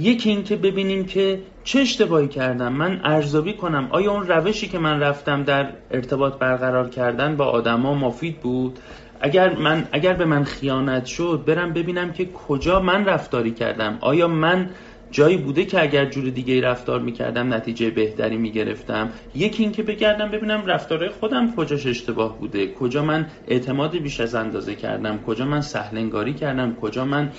یکی 0.00 0.30
این 0.30 0.44
که 0.44 0.56
ببینیم 0.56 1.04
که 1.04 1.40
چه 1.64 1.80
اشتباهی 1.80 2.28
کردم. 2.28 2.72
من 2.72 3.00
ارزیابی 3.04 3.52
کنم. 3.52 3.88
آیا 3.90 4.12
اون 4.12 4.26
روشی 4.26 4.68
که 4.68 4.78
من 4.78 5.00
رفتم 5.00 5.42
در 5.42 5.72
ارتباط 5.90 6.38
برقرار 6.38 6.88
کردن 6.88 7.36
با 7.36 7.44
آدما 7.44 7.94
مفید 7.94 8.40
بود؟ 8.40 8.78
اگر 9.20 9.56
من 9.56 9.88
اگر 9.92 10.12
به 10.12 10.24
من 10.24 10.44
خیانت 10.44 11.06
شد 11.06 11.42
برم 11.46 11.72
ببینم 11.72 12.12
که 12.12 12.26
کجا 12.48 12.80
من 12.80 13.04
رفتاری 13.04 13.50
کردم. 13.50 13.98
آیا 14.00 14.28
من 14.28 14.70
جایی 15.10 15.36
بوده 15.36 15.64
که 15.64 15.82
اگر 15.82 16.04
جور 16.04 16.30
دیگه 16.30 16.60
رفتار 16.60 17.00
می‌کردم 17.00 17.54
نتیجه 17.54 17.90
بهتری 17.90 18.36
می‌گرفتم؟ 18.36 19.10
یکی 19.34 19.62
اینکه 19.62 19.82
بگردم 19.82 20.30
ببینم 20.30 20.66
رفتارهای 20.66 21.08
خودم 21.08 21.54
کجاش 21.56 21.86
اشتباه 21.86 22.38
بوده. 22.38 22.72
کجا 22.74 23.04
من 23.04 23.26
اعتماد 23.48 23.96
بیش 23.96 24.20
از 24.20 24.34
اندازه 24.34 24.74
کردم؟ 24.74 25.18
کجا 25.26 25.44
من 25.44 25.60
سهلنگاری 25.60 26.34
کردم؟ 26.34 26.74
کجا 26.74 27.04
من 27.04 27.32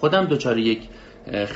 خودم 0.00 0.24
دچار 0.24 0.58
یک 0.58 0.80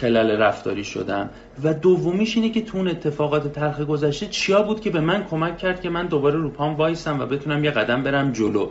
خلال 0.00 0.30
رفتاری 0.30 0.84
شدم. 0.84 1.30
و 1.62 1.74
دومیش 1.74 2.36
اینه 2.36 2.48
که 2.48 2.62
تو 2.62 2.78
اون 2.78 2.88
اتفاقات 2.88 3.52
تلخ 3.52 3.80
گذشته 3.80 4.26
چیا 4.26 4.62
بود 4.62 4.80
که 4.80 4.90
به 4.90 5.00
من 5.00 5.24
کمک 5.24 5.58
کرد 5.58 5.80
که 5.80 5.90
من 5.90 6.06
دوباره 6.06 6.38
رو 6.38 6.48
پام 6.48 6.76
وایسم 6.76 7.20
و 7.20 7.26
بتونم 7.26 7.64
یه 7.64 7.70
قدم 7.70 8.02
برم 8.02 8.32
جلو. 8.32 8.68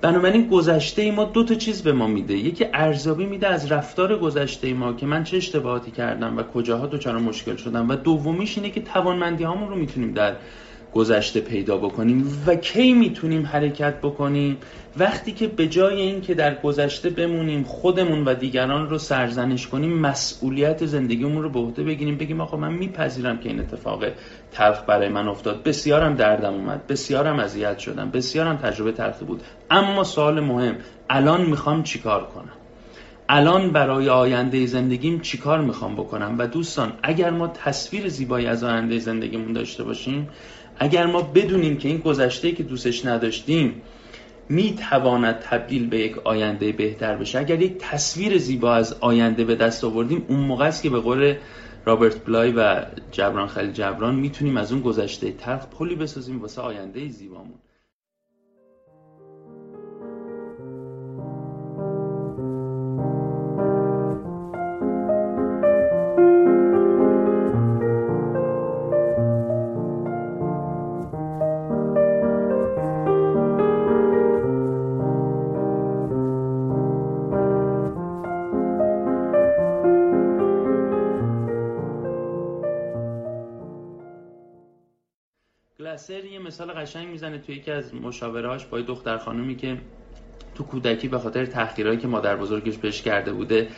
بنابراین 0.00 0.48
گذشته 0.48 1.02
ای 1.02 1.10
ما 1.10 1.24
دو 1.24 1.44
تا 1.44 1.54
چیز 1.54 1.82
به 1.82 1.92
ما 1.92 2.06
میده. 2.06 2.34
یکی 2.34 2.66
ارزیابی 2.74 3.26
میده 3.26 3.48
از 3.48 3.72
رفتار 3.72 4.18
گذشته 4.18 4.74
ما 4.74 4.92
که 4.92 5.06
من 5.06 5.24
چه 5.24 5.36
اشتباهاتی 5.36 5.90
کردم 5.90 6.38
و 6.38 6.42
کجاها 6.42 6.86
دچار 6.86 7.18
مشکل 7.18 7.56
شدم. 7.56 7.88
و 7.88 7.96
دومیش 7.96 8.58
اینه 8.58 8.70
که 8.70 8.80
توانمندی 8.80 9.44
هامون 9.44 9.68
رو 9.68 9.76
می‌تونیم 9.76 10.12
در 10.12 10.32
گذشته 10.94 11.40
پیدا 11.40 11.76
بکنیم 11.76 12.42
و 12.46 12.54
کی 12.54 12.92
می‌تونیم 12.92 13.46
حرکت 13.46 14.00
بکنیم؟ 14.00 14.56
وقتی 14.98 15.32
که 15.32 15.46
به 15.46 15.68
جای 15.68 16.00
این 16.00 16.20
که 16.20 16.34
در 16.34 16.54
گذشته 16.54 17.10
بمونیم 17.10 17.62
خودمون 17.62 18.24
و 18.24 18.34
دیگران 18.34 18.90
رو 18.90 18.98
سرزنش 18.98 19.66
کنیم 19.66 19.98
مسئولیت 19.98 20.86
زندگیمون 20.86 21.42
رو 21.42 21.48
به 21.50 21.58
عهده 21.58 21.82
بگیریم. 21.82 22.16
بگیم 22.16 22.40
آقا 22.40 22.56
من 22.56 22.72
میپذیرم 22.72 23.38
که 23.38 23.48
این 23.48 23.60
اتفاق 23.60 24.04
تلخ 24.52 24.82
برای 24.86 25.08
من 25.08 25.28
افتاد. 25.28 25.62
بسیارم 25.62 26.14
دردم 26.14 26.54
اومد. 26.54 26.86
بسیارم 26.86 27.38
اذیت 27.38 27.78
شدم. 27.78 28.10
بسیارم 28.10 28.56
تجربه 28.56 28.92
تلخی 28.92 29.24
بود. 29.24 29.42
اما 29.70 30.04
سوال 30.04 30.40
مهم 30.40 30.74
الان 31.10 31.46
می‌خوام 31.46 31.82
چیکار 31.82 32.26
کنم؟ 32.26 32.52
الان 33.28 33.70
برای 33.70 34.08
آینده 34.08 34.66
زندگیم 34.66 35.20
چیکار 35.20 35.60
می‌خوام 35.60 35.94
بکنم؟ 35.94 36.34
و 36.38 36.46
دوستان 36.46 36.92
اگر 37.02 37.30
ما 37.30 37.48
تصویر 37.48 38.08
زیبایی 38.08 38.46
از 38.46 38.64
آینده 38.64 38.98
زندگیمون 38.98 39.52
داشته 39.52 39.84
باشیم 39.84 40.28
اگر 40.78 41.06
ما 41.06 41.22
بدونیم 41.22 41.76
که 41.76 41.88
این 41.88 41.98
گذشته 41.98 42.52
که 42.52 42.62
دوستش 42.62 43.06
نداشتیم 43.06 43.82
می‌تواند 44.48 45.38
تبدیل 45.38 45.86
به 45.86 45.98
یک 45.98 46.18
آینده 46.18 46.72
بهتر 46.72 47.16
بشه. 47.16 47.38
اگر 47.38 47.62
یک 47.62 47.78
تصویر 47.78 48.38
زیبا 48.38 48.74
از 48.74 48.96
آینده 49.00 49.44
به 49.44 49.54
دست 49.54 49.84
آوردیم 49.84 50.24
اون 50.28 50.40
موقع 50.40 50.66
است 50.66 50.82
که 50.82 50.90
به 50.90 51.00
قول 51.00 51.34
رابرت 51.84 52.24
بلای 52.24 52.52
و 52.56 52.86
جبران 53.12 53.48
خلیل 53.48 53.72
جبران 53.72 54.14
می‌تونیم 54.14 54.56
از 54.56 54.72
اون 54.72 54.80
گذشته 54.80 55.32
تلخ 55.32 55.66
پلی 55.66 55.94
بسازیم 55.94 56.40
واسه 56.40 56.62
آینده 56.62 57.08
زیبامون. 57.08 57.54
مثال 86.58 86.72
قشنگ 86.72 87.08
می‌زنه 87.08 87.38
توی 87.38 87.54
یکی 87.54 87.70
از 87.70 87.94
مشاورهاش 87.94 88.66
با 88.66 88.80
دختر 88.80 89.18
خانومی 89.18 89.56
که 89.56 89.76
تو 90.54 90.64
کودکی 90.64 91.08
به 91.08 91.18
خاطر 91.18 91.46
تحقیرهایی 91.46 91.98
که 91.98 92.08
مادر 92.08 92.36
بزرگش 92.36 92.76
بهش 92.76 93.02
کرده 93.02 93.32
بوده 93.32 93.68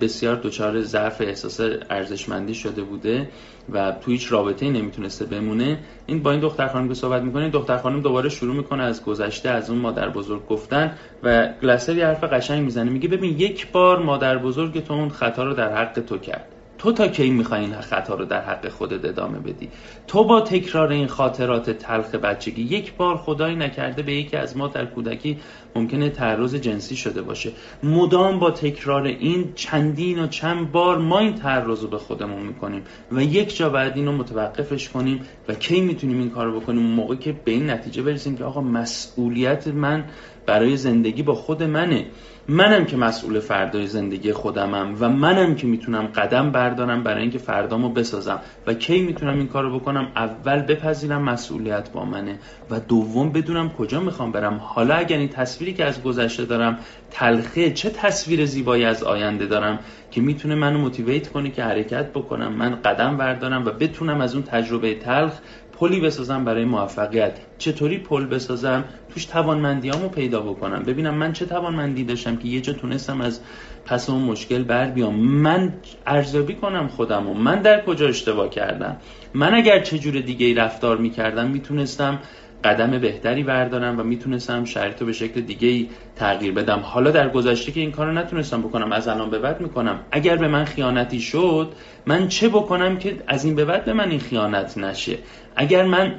بسیار 0.00 0.36
دچار 0.36 0.80
ضعف 0.80 1.20
احساس 1.20 1.60
ارزشمندی 1.90 2.54
شده 2.54 2.82
بوده 2.82 3.28
و 3.72 3.92
تو 3.92 4.10
هیچ 4.10 4.32
رابطه 4.32 4.70
نمی‌تونسته 4.70 5.24
بمونه. 5.24 5.78
این 6.06 6.22
با 6.22 6.30
این 6.30 6.40
دختر 6.40 6.66
خانم 6.68 6.88
که 6.88 6.94
صحبت 6.94 7.22
می‌کنه 7.22 7.50
دختر 7.50 7.76
خانم 7.76 8.00
دوباره 8.00 8.28
شروع 8.28 8.56
می‌کنه 8.56 8.82
از 8.82 9.04
گذشته 9.04 9.48
از 9.50 9.70
اون 9.70 9.78
مادر 9.78 10.08
بزرگ 10.08 10.46
گفتن 10.46 10.98
و 11.22 11.48
گلسر 11.62 11.96
یه 11.96 12.06
حرف 12.06 12.24
قشنگ 12.24 12.64
می‌زنه 12.64 12.90
میگه 12.90 13.08
ببین 13.08 13.38
یک 13.38 13.72
بار 13.72 14.02
مادر 14.02 14.38
بزرگ 14.38 14.84
تو 14.84 14.94
اون 14.94 15.08
خطا 15.08 15.44
رو 15.44 15.54
در 15.54 15.76
حق 15.76 16.00
تو 16.00 16.18
کرد. 16.18 16.53
تو 16.84 16.92
تا 16.92 17.08
کی 17.08 17.30
می‌خوای 17.30 17.60
این 17.60 17.80
خطا 17.80 18.14
رو 18.14 18.24
در 18.24 18.40
حق 18.40 18.68
خودت 18.68 19.04
ادامه 19.04 19.38
بدی؟ 19.38 19.68
تو 20.06 20.24
با 20.24 20.40
تکرار 20.40 20.92
این 20.92 21.06
خاطرات 21.06 21.70
تلخ 21.70 22.14
بچگی 22.14 22.62
یک 22.62 22.94
بار 22.96 23.16
خدایی 23.16 23.56
نکرده 23.56 24.02
به 24.02 24.12
یکی 24.12 24.36
از 24.36 24.56
ما 24.56 24.68
در 24.68 24.86
کودکی 24.86 25.38
ممکنه 25.76 26.10
تعرض 26.10 26.54
جنسی 26.54 26.96
شده 26.96 27.22
باشه. 27.22 27.52
مدام 27.82 28.38
با 28.38 28.50
تکرار 28.50 29.02
این 29.02 29.52
چندین 29.54 30.18
و 30.18 30.26
چند 30.26 30.72
بار 30.72 30.98
ما 30.98 31.18
این 31.18 31.34
تعرض 31.34 31.82
رو 31.82 31.88
به 31.88 31.98
خودمون 31.98 32.42
می‌کنیم 32.42 32.82
و 33.12 33.22
یک 33.22 33.56
جا 33.56 33.68
بعد 33.68 33.96
این 33.96 34.06
رو 34.06 34.12
متوقفش 34.12 34.88
کنیم 34.88 35.20
و 35.48 35.54
کی 35.54 35.80
می‌تونیم 35.80 36.18
این 36.18 36.30
کار 36.30 36.46
رو 36.46 36.60
بکنیم 36.60 36.82
موقع 36.82 37.16
که 37.16 37.32
به 37.44 37.52
این 37.52 37.70
نتیجه 37.70 38.02
برسیم 38.02 38.36
که 38.36 38.44
آقا 38.44 38.60
مسئولیت 38.60 39.68
من 39.68 40.04
برای 40.46 40.76
زندگی 40.76 41.22
با 41.22 41.34
خود 41.34 41.62
منه. 41.62 42.06
منم 42.48 42.84
که 42.84 42.96
مسئول 42.96 43.40
فردای 43.40 43.86
زندگی 43.86 44.32
خودمم 44.32 44.96
و 45.00 45.08
منم 45.08 45.54
که 45.54 45.66
می‌تونم 45.66 46.06
قدم 46.06 46.50
بردارم 46.50 47.02
برای 47.02 47.22
اینکه 47.22 47.38
فردامو 47.38 47.88
بسازم 47.88 48.40
و 48.66 48.74
کی 48.74 49.02
می‌تونم 49.02 49.38
این 49.38 49.48
کارو 49.48 49.78
بکنم 49.78 50.12
اول 50.16 50.60
بپذیرم 50.60 51.22
مسئولیت 51.22 51.92
با 51.92 52.04
منه 52.04 52.38
و 52.70 52.80
دوم 52.80 53.32
بدونم 53.32 53.70
کجا 53.70 54.00
می‌خوام 54.00 54.32
برم. 54.32 54.60
حالا 54.62 54.94
اگر 54.94 55.18
این 55.18 55.28
تصویری 55.28 55.74
که 55.74 55.84
از 55.84 56.02
گذشته 56.02 56.44
دارم 56.44 56.78
تلخه 57.10 57.70
چه 57.70 57.90
تصویر 57.90 58.46
زیبایی 58.46 58.84
از 58.84 59.02
آینده 59.02 59.46
دارم 59.46 59.78
که 60.10 60.20
می‌تونه 60.20 60.54
منو 60.54 60.78
موتیویت 60.78 61.28
کنه 61.28 61.50
که 61.50 61.64
حرکت 61.64 62.10
بکنم 62.10 62.52
من 62.52 62.82
قدم 62.82 63.16
بردارم 63.16 63.66
و 63.66 63.70
بتونم 63.70 64.20
از 64.20 64.34
اون 64.34 64.42
تجربه 64.42 64.94
تلخ 64.94 65.32
پلی 65.78 66.00
بسازم 66.00 66.44
برای 66.44 66.64
موفقیت. 66.64 67.38
چطوری 67.58 67.98
پل 67.98 68.26
بسازم؟ 68.26 68.84
توش 69.14 69.24
توانمندیامو 69.24 70.08
پیدا 70.08 70.40
بکنم. 70.40 70.82
ببینم 70.82 71.14
من 71.14 71.32
چه 71.32 71.46
توانمندی 71.46 72.04
داشتم 72.04 72.36
که 72.36 72.48
یه 72.48 72.60
جا 72.60 72.72
تونستم 72.72 73.20
از 73.20 73.40
پس 73.86 74.10
اون 74.10 74.22
مشکل 74.22 74.62
بر 74.62 74.90
بیام. 74.90 75.14
من 75.14 75.72
ارزیابی 76.06 76.54
کنم 76.54 76.88
خودم 76.88 77.28
و 77.28 77.34
من 77.34 77.62
در 77.62 77.84
کجا 77.84 78.08
اشتباه 78.08 78.50
کردم؟ 78.50 78.96
من 79.34 79.54
اگر 79.54 79.82
چه 79.82 79.98
جور 79.98 80.20
دیگه 80.20 80.54
رفتار 80.54 80.96
می‌کردم 80.96 81.50
می‌تونستم 81.50 82.18
قدم 82.64 82.98
بهتری 82.98 83.42
بردارم 83.42 84.00
و 84.00 84.02
می‌تونستم 84.02 84.64
شرایط 84.64 85.00
رو 85.00 85.06
به 85.06 85.12
شکل 85.12 85.40
دیگه 85.40 85.68
ای 85.68 85.88
تغییر 86.16 86.52
بدم. 86.52 86.78
حالا 86.78 87.10
در 87.10 87.28
گذشته 87.28 87.72
که 87.72 87.80
این 87.80 87.92
کار 87.92 88.06
رو 88.06 88.12
نتونستم 88.12 88.62
بکنم 88.62 88.92
از 88.92 89.08
الان 89.08 89.30
به 89.30 89.38
بعد 89.38 89.60
می‌کنم. 89.60 90.00
اگر 90.10 90.36
به 90.36 90.48
من 90.48 90.64
خیانتی 90.64 91.20
شد 91.20 91.72
من 92.06 92.28
چه 92.28 92.48
بکنم 92.48 92.96
که 92.96 93.16
از 93.26 93.44
این 93.44 93.54
به 93.54 93.64
بعد 93.64 93.84
به 93.84 93.92
من 93.92 94.10
این 94.10 94.20
خیانت 94.20 94.78
نشه؟ 94.78 95.18
اگر 95.56 95.84
من 95.84 96.14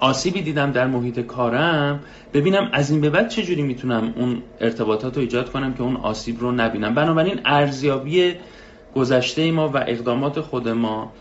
آسیبی 0.00 0.42
دیدم 0.42 0.72
در 0.72 0.86
محیط 0.86 1.20
کارم 1.20 2.00
ببینم 2.34 2.70
از 2.72 2.90
این 2.90 3.00
به 3.00 3.10
بعد 3.10 3.28
چجوری 3.28 3.62
می‌تونم 3.62 4.14
اون 4.16 4.42
ارتباطات 4.60 5.14
رو 5.14 5.20
ایجاد 5.20 5.50
کنم 5.50 5.74
که 5.74 5.82
اون 5.82 5.96
آسیب 5.96 6.40
رو 6.40 6.52
نبینم؟ 6.52 6.94
بنابراین 6.94 7.40
ارزیابی 7.44 8.34
گذشته 8.94 9.50
ما 9.50 9.68
و 9.68 9.76
اقدامات 9.76 10.40
خود 10.40 10.68
ما 10.68 11.12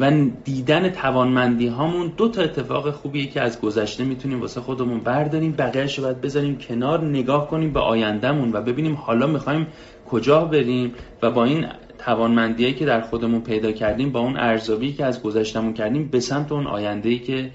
و 0.00 0.10
دیدن 0.44 0.88
توانمندی 0.88 1.66
هامون 1.66 2.12
دو 2.16 2.28
تا 2.28 2.42
اتفاق 2.42 2.90
خوبیه 2.90 3.26
که 3.26 3.40
از 3.40 3.60
گذشته 3.60 4.04
می‌تونیم 4.04 4.40
واسه 4.40 4.60
خودمون 4.60 5.00
برداریم. 5.00 5.52
بقیهش 5.52 6.00
باید 6.00 6.20
بذاریم 6.20 6.58
کنار 6.58 7.04
نگاه 7.04 7.50
کنیم 7.50 7.72
به 7.72 7.80
آیندهمون 7.80 8.52
و 8.52 8.60
ببینیم 8.60 8.94
حالا 8.94 9.26
می‌خوایم 9.26 9.66
کجا 10.10 10.44
بریم 10.44 10.94
و 11.22 11.30
با 11.30 11.44
این 11.44 11.66
توانمندیایی 11.98 12.74
که 12.74 12.84
در 12.84 13.00
خودمون 13.00 13.40
پیدا 13.40 13.72
کردیم 13.72 14.12
با 14.12 14.20
اون 14.20 14.36
ارزیابی 14.36 14.92
که 14.92 15.04
از 15.04 15.22
گذشتمون 15.22 15.72
کردیم 15.72 16.08
به 16.08 16.20
سمت 16.20 16.52
اون 16.52 16.66
آینده‌ای 16.66 17.18
که 17.18 17.50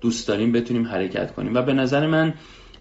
دوست 0.00 0.28
داریم 0.28 0.52
بتونیم 0.52 0.86
حرکت 0.86 1.34
کنیم. 1.34 1.54
و 1.54 1.62
به 1.62 1.72
نظر 1.72 2.06
من 2.06 2.34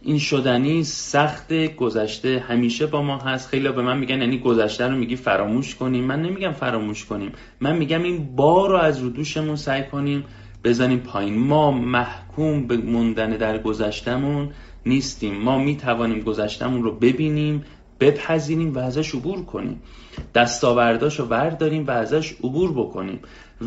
این 0.04 0.20
شدنی 0.20 0.84
سخت 0.84 1.54
گذشته 1.76 2.44
همیشه 2.48 2.86
با 2.86 3.02
ما 3.02 3.18
هست. 3.18 3.50
خیلی 3.50 3.70
به 3.70 3.82
من 3.82 3.98
میگن 3.98 4.22
یعنی 4.22 4.38
گذشته 4.38 4.88
رو 4.88 4.96
میگی 4.96 5.16
فراموش 5.16 5.76
کنیم. 5.76 6.04
من 6.04 6.22
نمیگم 6.22 6.52
فراموش 6.52 7.06
کنیم. 7.06 7.32
من 7.60 7.76
میگم 7.78 8.04
این 8.04 8.36
بار 8.36 8.70
رو 8.70 8.78
از 8.78 9.00
رو 9.00 9.10
دوشمون 9.10 9.56
سعی 9.56 9.84
کنیم 9.84 10.24
بزنیم 10.64 11.00
پایین. 11.00 11.38
ما 11.38 11.72
محکوم 11.72 12.68
به 12.68 12.78
موندن 12.78 13.30
در 13.30 13.58
گذشتمون 13.58 14.50
نیستیم. 14.86 15.36
ما 15.36 15.58
می‌توانیم 15.58 16.20
گذشتمون 16.20 16.84
رو 16.84 16.92
ببینیم 16.92 17.64
بپذیریم 18.00 18.74
و 18.74 18.80
ازش 18.80 19.16
عبور 19.16 19.46
کنیم. 19.46 19.82
دستاورداش 20.36 21.20
رو 21.20 21.26
برداریم 21.26 21.88
و 21.88 21.92
ازش 21.92 22.32
عبور 22.44 22.72
بکنیم. 22.72 23.20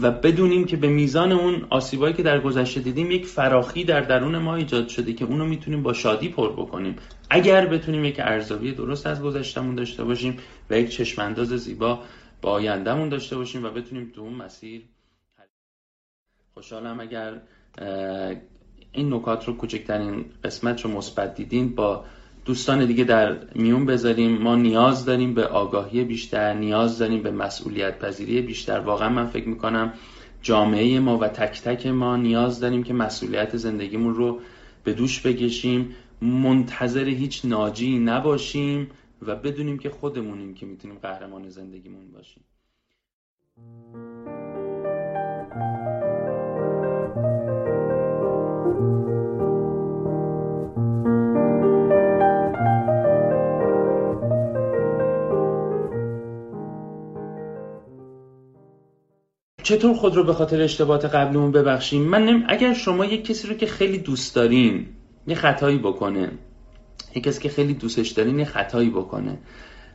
و 0.03 0.11
بدونیم 0.11 0.65
که 0.65 0.77
به 0.77 0.89
میزان 0.89 1.33
اون 1.33 1.67
آسیبایی 1.71 2.15
که 2.15 2.23
در 2.23 2.41
گذشته 2.41 2.81
دیدیم 2.81 3.11
یک 3.11 3.27
فراخی 3.27 3.85
در 3.85 4.01
درون 4.01 4.39
ما 4.39 4.57
ایجاد 4.57 4.89
شده 4.89 5.13
که 5.13 5.25
اونو 5.25 5.47
می‌تونیم 5.47 5.83
با 5.83 5.93
شادی 5.93 6.29
پر 6.29 6.53
بکنیم. 6.53 6.97
اگر 7.31 7.67
بتونیم 7.67 8.05
یک 8.05 8.21
ارزیابی 8.21 8.73
درست 8.73 9.07
از 9.07 9.23
گذشتمون 9.23 9.75
داشته 9.75 10.05
باشیم 10.05 10.37
و 10.71 10.79
یک 10.79 10.91
چشمانداز 10.91 11.49
زیبا 11.49 12.01
با 12.43 12.51
آیندهمون 12.51 13.09
داشته 13.09 13.37
باشیم 13.37 13.65
و 13.65 13.71
بتونیم 13.71 14.13
تو 14.15 14.21
اون 14.21 14.35
مسیر 14.35 14.83
خوشحالم. 16.55 17.01
اگر 17.01 17.41
این 18.93 19.15
نکات 19.15 19.49
رو 19.49 19.57
کوچکترین 19.57 20.25
قسمت 20.45 20.81
رو 20.81 20.91
مثبت 20.91 21.35
دیدین 21.35 21.75
با 21.75 22.05
دوستان 22.45 22.87
دیگه 22.87 23.05
در 23.05 23.39
میون 23.55 23.87
بذاریم. 23.87 24.39
ما 24.43 24.57
نیاز 24.57 25.05
داریم 25.05 25.35
به 25.35 25.47
آگاهی 25.47 26.05
بیشتر 26.05 26.55
نیاز 26.55 26.99
داریم 26.99 27.23
به 27.23 27.31
مسئولیت 27.31 27.99
پذیری 27.99 28.41
بیشتر. 28.43 28.79
واقعا 28.79 29.09
من 29.09 29.27
فکر 29.27 29.49
می‌کنم 29.49 29.93
جامعه 30.43 31.01
ما 31.01 31.19
و 31.19 31.29
تک 31.29 31.63
تک 31.63 31.87
ما 31.87 32.17
نیاز 32.17 32.61
داریم 32.61 32.83
که 32.83 32.95
مسئولیت 32.95 33.57
زندگیمون 33.57 34.15
رو 34.15 34.41
به 34.85 34.93
دوش 34.93 35.27
بکشیم. 35.27 35.95
منتظر 36.23 37.09
هیچ 37.09 37.45
ناجی 37.45 37.99
نباشیم 37.99 38.91
و 39.23 39.37
بدونیم 39.37 39.79
که 39.79 39.91
خودمونیم 39.91 40.55
که 40.55 40.67
می‌تونیم 40.67 40.99
قهرمان 40.99 41.49
زندگیمون 41.49 42.13
باشیم. 42.13 42.45
چطور 59.65 59.95
خود 59.95 60.17
رو 60.17 60.25
به 60.25 60.35
خاطر 60.35 60.63
اشتباهات 60.63 61.05
قبلمون 61.05 61.53
ببخشیم؟ 61.53 62.03
من 62.03 62.25
نم... 62.25 62.45
اگر 62.49 62.75
شما 62.75 63.05
یک 63.05 63.25
کسی 63.25 63.49
رو 63.49 63.55
که 63.55 63.67
خیلی 63.67 63.99
دوست 63.99 64.35
دارین 64.35 64.87
یه 65.27 65.35
خطایی 65.35 65.79
بکنه 65.79 66.31
یه 67.15 67.23
کسی 67.23 67.43
که 67.43 67.49
خیلی 67.49 67.75
دوستش 67.75 68.09
دارین 68.09 68.39
یه 68.39 68.45
خطایی 68.45 68.91
بکنه 68.91 69.39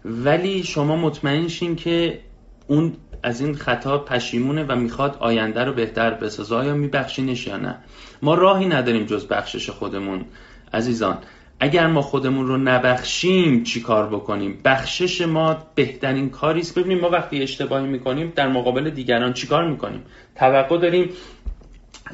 ولی 0.06 0.64
شما 0.64 0.96
مطمئن 0.96 1.48
شین 1.48 1.76
که 1.76 2.20
اون 2.68 2.94
از 3.24 3.42
این 3.42 3.56
خطا 3.56 3.98
پشیمونه 3.98 4.64
و 4.64 4.76
می‌خواد 4.76 5.18
آینده 5.20 5.64
رو 5.64 5.74
بهتر 5.74 6.14
بسازه 6.14 6.56
آیا 6.56 6.74
میبخشینش 6.74 7.48
یا 7.48 7.58
نه؟ 7.58 7.78
ما 8.22 8.34
راهی 8.34 8.66
نداریم 8.66 9.06
جز 9.06 9.28
بخشش 9.28 9.70
خودمون 9.70 10.26
عزیزان. 10.74 11.18
اگر 11.60 11.88
ما 11.88 12.02
خودمون 12.02 12.48
رو 12.48 12.58
نبخشیم 12.58 13.64
چی 13.64 13.82
کار 13.82 14.08
بکنیم؟ 14.08 14.60
بخشش 14.66 15.22
ما 15.22 15.58
بهترین 15.76 16.30
کاری 16.30 16.60
است. 16.60 16.80
ببینیم 16.80 17.00
ما 17.00 17.10
وقتی 17.10 17.42
اشتباهی 17.42 17.88
می‌کنیم 17.88 18.34
در 18.36 18.48
مقابل 18.48 18.90
دیگران 18.90 19.34
چی 19.34 19.48
کار 19.48 19.70
می‌کنیم؟ 19.70 20.04
توقع 20.36 20.78
داریم 20.78 21.10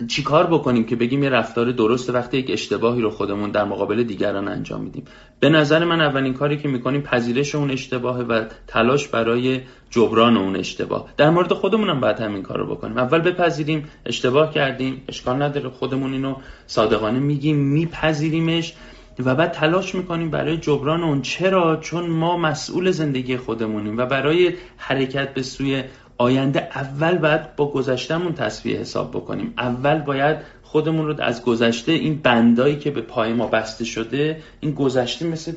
چی 0.08 0.24
کار 0.24 0.48
بکنیم 0.48 0.84
که 0.84 0.96
بگیم 0.96 1.24
یه 1.24 1.30
رفتار 1.30 1.72
درسته 1.72 2.14
وقتی 2.14 2.38
یک 2.38 2.52
اشتباهی 2.52 3.02
رو 3.02 3.10
خودمون 3.10 3.52
در 3.52 3.64
مقابل 3.64 4.04
دیگران 4.04 4.48
انجام 4.48 4.82
میدیم. 4.82 5.04
به 5.40 5.50
نظر 5.50 5.84
من 5.84 6.02
اولین 6.02 6.34
کاری 6.34 6.58
که 6.58 6.68
می‌کنیم 6.68 7.02
پذیرش 7.02 7.56
اون 7.56 7.72
اشتباهه 7.72 8.22
و 8.22 8.46
تلاش 8.68 9.08
برای 9.08 9.62
جبران 9.90 10.38
اون 10.38 10.56
اشتباه. 10.56 11.10
در 11.18 11.30
مورد 11.30 11.54
خودمون 11.54 11.90
هم 11.90 12.00
باید 12.00 12.20
همین 12.20 12.44
کار 12.44 12.58
رو 12.58 12.76
بکنیم. 12.76 12.98
اول 12.98 13.20
بپذیریم 13.20 13.90
اشتباه 14.06 14.54
کردیم 14.54 15.02
اشکال 15.10 15.42
نداره 15.42 15.70
خودمون 15.70 16.14
اینو 16.14 16.36
صادقانه 16.68 17.20
میگیم 17.20 17.58
میپذیریمش. 17.58 18.74
و 19.20 19.36
بعد 19.36 19.52
تلاش 19.52 19.96
می‌کنیم 19.96 20.30
برای 20.30 20.58
جبران 20.58 21.04
اون. 21.04 21.22
چرا؟ 21.22 21.76
چون 21.76 22.10
ما 22.10 22.38
مسئول 22.38 22.92
زندگی 22.92 23.38
خودمونیم 23.38 23.98
و 23.98 24.06
برای 24.06 24.54
حرکت 24.78 25.34
به 25.34 25.42
سوی 25.42 25.84
آینده 26.18 26.70
اول 26.76 27.18
باید 27.18 27.56
با 27.56 27.72
گذشتهمون 27.72 28.34
تصفیه 28.34 28.80
حساب 28.80 29.12
بکنیم. 29.12 29.54
اول 29.58 30.00
باید 30.00 30.38
خودمون 30.64 31.08
رو 31.08 31.22
از 31.22 31.44
گذشته 31.44 31.92
این 31.92 32.20
بندایی 32.24 32.76
که 32.76 32.92
به 32.92 33.02
پای 33.02 33.34
ما 33.34 33.48
بسته 33.48 33.86
شده 33.86 34.42
این 34.60 34.72
گذشته 34.72 35.28
مثل 35.28 35.54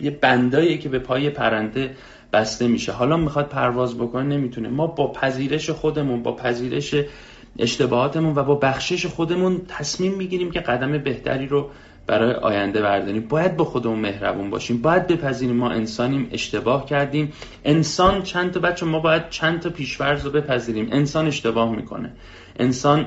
یه 0.00 0.10
بندایی 0.10 0.78
که 0.78 0.88
به 0.88 0.98
پای 0.98 1.30
پرنده 1.30 1.90
بسته 2.32 2.68
میشه. 2.68 2.92
حالا 2.92 3.16
می‌خواد 3.16 3.48
پرواز 3.48 3.98
بکنه 3.98 4.22
نمی‌تونه. 4.22 4.68
ما 4.68 4.86
با 4.86 5.12
پذیرش 5.12 5.70
خودمون 5.70 6.22
با 6.22 6.36
پذیرش 6.36 6.94
اشتباهاتمون 7.58 8.34
و 8.34 8.42
با 8.42 8.54
بخشش 8.54 9.06
خودمون 9.06 9.60
تصمیم 9.68 10.14
می‌گیریم 10.14 10.50
که 10.50 10.60
قدم 10.60 10.98
بهتری 10.98 11.46
رو 11.46 11.70
برای 12.08 12.32
آینده 12.32 12.82
برداریم. 12.82 13.28
باید 13.28 13.56
به 13.56 13.64
خودمون 13.64 13.98
مهربون 13.98 14.50
باشیم. 14.50 14.82
باید 14.82 15.06
بپذیریم. 15.06 15.56
ما 15.56 15.70
انسانیم. 15.70 16.28
اشتباه 16.32 16.86
کردیم. 16.86 17.32
انسان 17.64 18.22
چند 18.22 18.50
تا 18.50 18.60
بچه 18.60 18.86
ما 18.86 18.98
باید 18.98 19.30
چند 19.30 19.60
تا 19.60 19.70
پیشورز 19.70 20.24
رو 20.24 20.30
بپذیریم. 20.30 20.88
انسان 20.92 21.26
اشتباه 21.26 21.76
می‌کنه. 21.76 22.12
انسان 22.58 23.06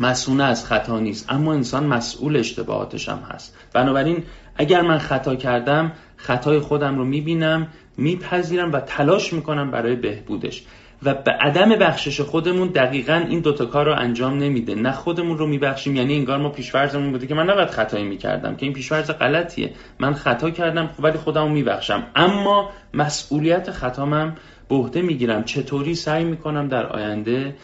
مسئول 0.00 0.40
از 0.40 0.66
خطا 0.66 1.00
نیست. 1.00 1.32
اما 1.32 1.52
انسان 1.52 1.86
مسئول 1.86 2.36
اشتباهاتش 2.36 3.08
هم 3.08 3.18
هست. 3.18 3.56
بنابراین 3.72 4.22
اگر 4.56 4.82
من 4.82 4.98
خطا 4.98 5.36
کردم 5.36 5.92
خطای 6.16 6.58
خودم 6.58 6.98
رو 6.98 7.04
می‌بینم 7.04 7.66
میپذیرم 7.96 8.72
و 8.72 8.80
تلاش 8.80 9.32
می‌کنم 9.32 9.70
برای 9.70 9.96
بهبودش. 9.96 10.62
و 11.02 11.14
به 11.14 11.30
عدم 11.30 11.68
بخشش 11.68 12.20
خودمون 12.20 12.68
دقیقا 12.68 13.24
این 13.28 13.40
دوتا 13.40 13.66
کار 13.66 13.86
رو 13.86 13.94
انجام 13.98 14.38
نمیده. 14.38 14.74
نه 14.74 14.92
خودمون 14.92 15.38
رو 15.38 15.46
میبخشیم 15.46 15.96
یعنی 15.96 16.14
انگار 16.14 16.38
ما 16.38 16.48
پیشورزمون 16.48 17.12
بوده 17.12 17.26
که 17.26 17.34
من 17.34 17.50
نباید 17.50 17.70
خطایی 17.70 18.04
می‌کردم 18.04 18.56
که 18.56 18.66
این 18.66 18.72
پیشورز 18.72 19.10
غلطیه. 19.10 19.72
من 19.98 20.14
خطا 20.14 20.50
کردم 20.50 20.90
ولی 20.98 21.18
خودم 21.18 21.42
رو 21.42 21.48
میبخشم. 21.48 22.06
اما 22.16 22.70
مسئولیت 22.94 23.70
خطامم 23.70 24.36
به 24.68 24.74
عهده 24.74 25.02
می‌گیرم. 25.02 25.44
چطوری 25.44 25.94
سعی 25.94 26.24
می‌کنم 26.24 26.68
در 26.68 26.86
آینده 26.86 27.56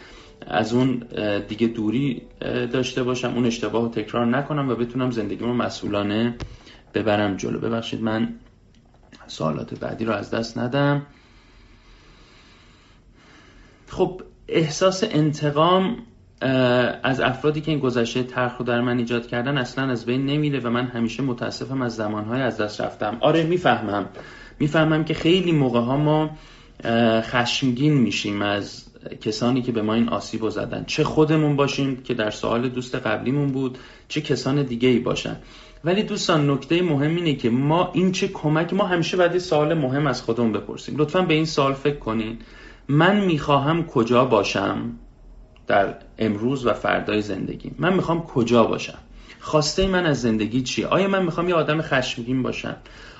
از 0.47 0.75
اون 0.75 1.03
دیگه 1.49 1.67
دوری 1.67 2.23
داشته 2.73 3.03
باشم 3.03 3.35
اون 3.35 3.47
اشتباه 3.47 3.83
رو 3.83 3.89
تکرار 3.89 4.27
نکنم 4.27 4.69
و 4.69 4.75
بتونم 4.75 5.11
زندگیمو 5.11 5.53
مسئولانه 5.53 6.35
ببرم 6.95 7.37
جلو. 7.37 7.61
ببخشید 7.61 8.03
من 8.03 8.35
سوالات 9.27 9.81
بعدی 9.81 10.05
رو 10.05 10.13
از 10.13 10.31
دست 10.31 10.59
ندم. 10.59 11.07
خب 13.89 14.23
احساس 14.49 15.05
انتقام 15.11 15.97
از 17.03 17.21
افرادی 17.21 17.61
که 17.61 17.71
این 17.71 17.81
گذشته 17.81 18.23
ترخ 18.23 18.63
در 18.63 18.81
من 18.81 18.99
ایجاد 18.99 19.27
کردن 19.27 19.59
اصلا 19.59 19.91
از 19.91 20.07
بین 20.07 20.27
نمیره 20.27 20.61
و 20.61 20.71
من 20.71 20.87
همیشه 20.87 21.23
متاسفم 21.23 21.83
از 21.83 21.97
زمانهای 21.97 22.43
از 22.43 22.57
دست 22.57 22.81
رفتم. 22.81 23.17
آره 23.21 23.43
می‌فهمم. 23.43 24.09
می‌فهمم 24.59 25.05
که 25.05 25.15
خیلی 25.15 25.53
موقع 25.53 25.81
ها 25.81 25.97
ما 25.97 26.31
خشمگین 27.21 27.95
میشیم 27.95 28.43
از 28.43 28.85
کسانی 29.21 29.63
که 29.63 29.73
به 29.73 29.83
ما 29.83 29.95
این 29.95 30.09
آسیب 30.09 30.43
رو 30.43 30.51
زدن. 30.51 30.85
چه 30.87 31.05
خودمون 31.05 31.57
باشیم 31.57 31.97
که 31.97 32.15
در 32.15 32.31
سوال 32.31 32.69
دوست 32.69 32.95
قبلیمون 32.95 33.53
بود 33.53 33.79
چه 34.09 34.21
کسان 34.21 34.63
دیگه 34.63 34.89
ای 34.89 34.99
باشن. 34.99 35.37
ولی 35.85 36.03
دوستان 36.03 36.51
نکته 36.51 36.83
مهم 36.83 37.17
اینه 37.17 37.35
که 37.35 37.51
ما 37.51 37.91
این 37.93 38.13
چه 38.13 38.29
کمک 38.29 38.75
ما 38.75 38.85
همیشه 38.87 39.17
باید 39.17 39.39
سوال 39.39 39.75
مهم 39.75 40.07
از 40.07 40.23
خودمون 40.23 40.53
بپرسیم. 40.53 40.97
لطفا 40.97 41.23
به 41.23 41.35
این 41.35 41.45
سوال 41.45 41.73
فکر 41.73 41.97
کنین. 41.97 42.39
من 42.89 43.21
می‌خواهم 43.21 43.87
کجا 43.87 44.25
باشم 44.25 44.77
در 45.67 45.95
امروز 46.19 46.67
و 46.67 46.73
فردای 46.73 47.23
زندگی؟ 47.23 47.71
من 47.79 47.95
می‌خوام 47.95 48.23
کجا 48.23 48.65
باشم؟ 48.65 48.99
خواسته 49.41 49.87
من 49.87 50.07
از 50.07 50.21
زندگی 50.23 50.63
چیه؟ 50.63 50.87
آیا 50.87 51.09
من 51.09 51.23
می‌خوام 51.23 51.49
یه 51.49 51.55
آدم 51.55 51.83
خشمگین 51.83 52.43
باشم؟ 52.43 52.77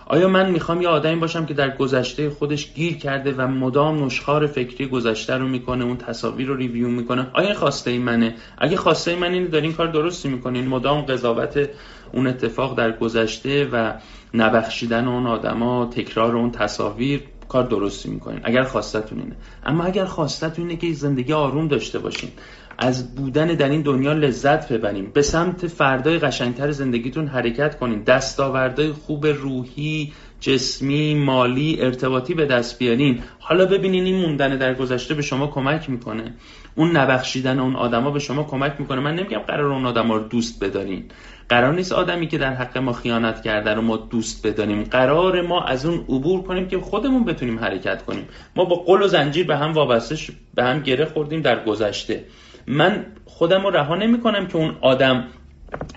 آیا 0.07 0.29
من 0.29 0.51
می‌خوام 0.51 0.83
یه 0.83 0.89
آدمی 0.89 1.17
باشم 1.17 1.47
که 1.47 1.55
در 1.55 1.77
گذشته 1.77 2.31
خودش 2.31 2.75
گیر 2.75 2.97
کرده 2.97 3.33
و 3.33 3.47
مدام 3.49 4.05
نشخار 4.05 4.47
فکری 4.47 4.87
گذشته 4.87 5.35
رو 5.35 5.49
می‌کنه 5.49 5.85
اون 5.85 5.97
تصاویر 5.97 6.49
رو 6.49 6.57
ریویو 6.57 6.89
می‌کنه؟ 6.89 7.27
آیا 7.33 7.55
خواسته 7.55 7.91
ای 7.91 7.99
منه؟ 7.99 8.35
اگه 8.59 8.77
خواسته 8.77 9.11
ای 9.11 9.17
من 9.17 9.33
این 9.33 9.47
دارین 9.47 9.73
کار 9.73 9.87
درستی 9.87 10.29
می‌کنین 10.29 10.69
مدام 10.69 11.01
قضاوت 11.01 11.69
اون 12.13 12.27
اتفاق 12.27 12.77
در 12.77 12.93
گذشته 12.93 13.69
و 13.73 13.93
نبخشیدن 14.35 15.09
اون 15.09 15.27
آدما 15.27 15.87
تکرار 15.87 16.37
اون 16.37 16.51
تصاویر 16.51 17.23
کار 17.49 17.63
درستی 17.63 18.11
می‌کنین. 18.11 18.41
اگر 18.45 18.63
خواستتون 18.63 19.19
اینه. 19.19 19.37
اما 19.67 19.85
اگر 19.85 20.05
خواستتون 20.05 20.69
اینه 20.69 20.81
که 20.81 20.93
زندگی 20.93 21.33
آروم 21.33 21.69
داشته 21.69 21.99
باشین. 21.99 22.31
از 22.79 23.15
بودن 23.15 23.47
در 23.47 23.69
این 23.69 23.83
دنیا 23.83 24.13
لذت 24.13 24.73
ببریم 24.73 25.11
به 25.15 25.23
سمت 25.23 25.67
فردای 25.67 26.19
قشنگتر 26.19 26.71
زندگیتون 26.71 27.27
حرکت 27.27 27.79
کنین. 27.79 28.03
دستاوردهای 28.03 28.93
خوب 28.93 29.27
روحی 29.27 30.13
جسمی 30.41 31.15
مالی 31.15 31.77
ارتباطی 31.81 32.35
به 32.35 32.47
دست 32.47 32.79
بیارین. 32.79 33.21
حالا 33.39 33.67
ببینین 33.67 34.05
این 34.05 34.17
موندن 34.17 34.59
در 34.59 34.75
گذشته 34.75 35.15
به 35.15 35.23
شما 35.23 35.47
کمک 35.47 35.91
می‌کنه. 35.91 36.35
اون 36.75 36.97
نبخشیدن 36.97 37.59
اون 37.59 37.77
آدما 37.77 38.11
به 38.11 38.19
شما 38.19 38.43
کمک 38.43 38.75
می‌کنه. 38.79 39.01
من 39.01 39.15
نمیگم 39.15 39.39
قرار 39.39 39.73
اون 39.73 39.87
آدما 39.87 40.17
رو 40.17 40.29
دوست 40.29 40.65
بدارین. 40.65 41.05
قرار 41.49 41.75
نیست 41.75 41.93
آدمی 41.93 42.27
که 42.29 42.39
در 42.39 42.55
حق 42.55 42.79
ما 42.79 42.93
خیانت 42.93 43.43
کرده 43.43 43.75
رو 43.75 43.83
ما 43.83 43.97
دوست 43.97 44.47
بدانیم. 44.47 44.85
قرار 44.85 45.43
ما 45.43 45.65
از 45.65 45.87
اون 45.87 45.99
عبور 46.09 46.43
کنیم 46.43 46.69
که 46.69 46.79
خودمون 46.79 47.25
بتونیم 47.25 47.59
حرکت 47.59 48.03
کنیم. 48.03 48.29
ما 48.57 48.65
با 48.65 48.77
قل 48.77 49.03
و 49.03 49.09
زنجیر 49.09 49.47
به 49.47 49.57
هم 49.57 49.73
وابسته 49.73 50.33
به 50.55 50.65
هم 50.65 50.83
گره 50.83 51.05
خوردیم 51.05 51.41
در 51.41 51.65
گذشته. 51.65 52.25
من 52.67 53.07
خودم 53.25 53.63
رو 53.63 53.71
رها 53.71 53.97
نمی 53.97 54.21
کنم 54.21 54.47
که 54.47 54.57
اون 54.57 54.77
آدم 54.81 55.25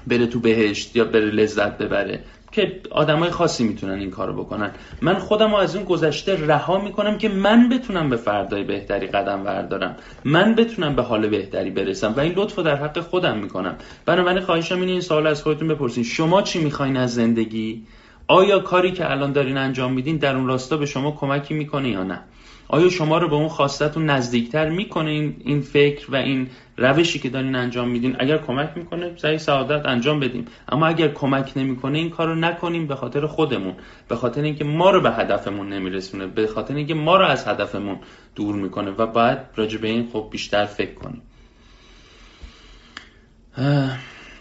بره 0.07 0.27
تو 0.27 0.39
بهشت 0.39 0.95
یا 0.95 1.05
بره 1.05 1.31
لذت 1.31 1.77
ببره. 1.77 2.19
که 2.57 2.81
آدمای 2.91 3.29
خاصی 3.29 3.63
می‌تونن 3.63 3.99
این 3.99 4.11
کارو 4.11 4.33
بکنن. 4.33 4.71
من 5.01 5.13
خودم 5.13 5.53
از 5.53 5.75
اون 5.75 5.85
گذشته 5.85 6.45
رها 6.47 6.77
می‌کنم 6.77 7.17
که 7.17 7.29
من 7.29 7.69
بتونم 7.69 8.09
به 8.09 8.17
فردای 8.17 8.63
بهتری 8.63 9.07
قدم 9.07 9.43
بردارم. 9.43 9.95
من 10.25 10.55
بتونم 10.55 10.95
به 10.95 11.01
حال 11.01 11.27
بهتری 11.29 11.69
برسم 11.71 12.13
و 12.17 12.19
این 12.19 12.33
لطف 12.35 12.59
در 12.59 12.75
حق 12.75 12.99
خودم 12.99 13.37
می‌کنم. 13.37 13.75
بنابراین 14.05 14.41
خواهشم 14.41 14.79
اینه 14.79 14.91
این 14.91 15.01
سوال 15.01 15.27
از 15.27 15.43
خودتون 15.43 15.67
بپرسین. 15.67 16.03
شما 16.03 16.41
چی 16.41 16.63
می‌خواین 16.63 16.97
از 16.97 17.13
زندگی؟ 17.13 17.83
آیا 18.27 18.59
کاری 18.59 18.91
که 18.91 19.11
الان 19.11 19.31
دارین 19.31 19.57
انجام 19.57 19.93
میدین 19.93 20.17
در 20.17 20.35
اون 20.35 20.47
راستا 20.47 20.77
به 20.77 20.85
شما 20.85 21.11
کمکی 21.11 21.53
می‌کنه 21.53 21.89
یا 21.89 22.03
نه؟ 22.03 22.19
آیا 22.69 22.89
شما 22.89 23.17
رو 23.17 23.27
به 23.29 23.35
اون 23.35 23.47
خواستتون 23.47 24.05
نزدیکتر 24.05 24.69
می‌کنه 24.69 25.09
این, 25.09 25.35
این 25.39 25.61
فکر 25.61 26.11
و 26.11 26.15
این 26.15 26.49
روشی 26.77 27.19
که 27.19 27.29
دارین 27.29 27.55
انجام 27.55 27.89
میدین؟ 27.89 28.15
اگر 28.19 28.37
کمک 28.37 28.69
می‌کنه 28.75 29.17
سعی 29.17 29.37
سعادت 29.37 29.85
انجام 29.85 30.19
بدیم. 30.19 30.45
اما 30.69 30.87
اگر 30.87 31.07
کمک 31.07 31.53
نمی‌کنه 31.55 31.97
این 31.97 32.09
کارو 32.09 32.35
نکنیم 32.35 32.87
به 32.87 32.95
خاطر 32.95 33.25
خودمون. 33.25 33.75
به 34.07 34.15
خاطر 34.15 34.41
اینکه 34.41 34.63
ما 34.63 34.89
رو 34.89 35.01
به 35.01 35.11
هدفمون 35.11 35.69
نمیرسونه. 35.69 36.27
به 36.27 36.47
خاطر 36.47 36.75
اینکه 36.75 36.93
ما 36.93 37.17
رو 37.17 37.25
از 37.25 37.47
هدفمون 37.47 37.97
دور 38.35 38.55
می‌کنه 38.55 38.91
و 38.91 39.05
باید 39.05 39.37
راجع 39.55 39.77
به 39.77 39.87
این 39.87 40.09
خب 40.13 40.27
بیشتر 40.31 40.65
فکر 40.65 40.93
کنیم. 40.93 41.21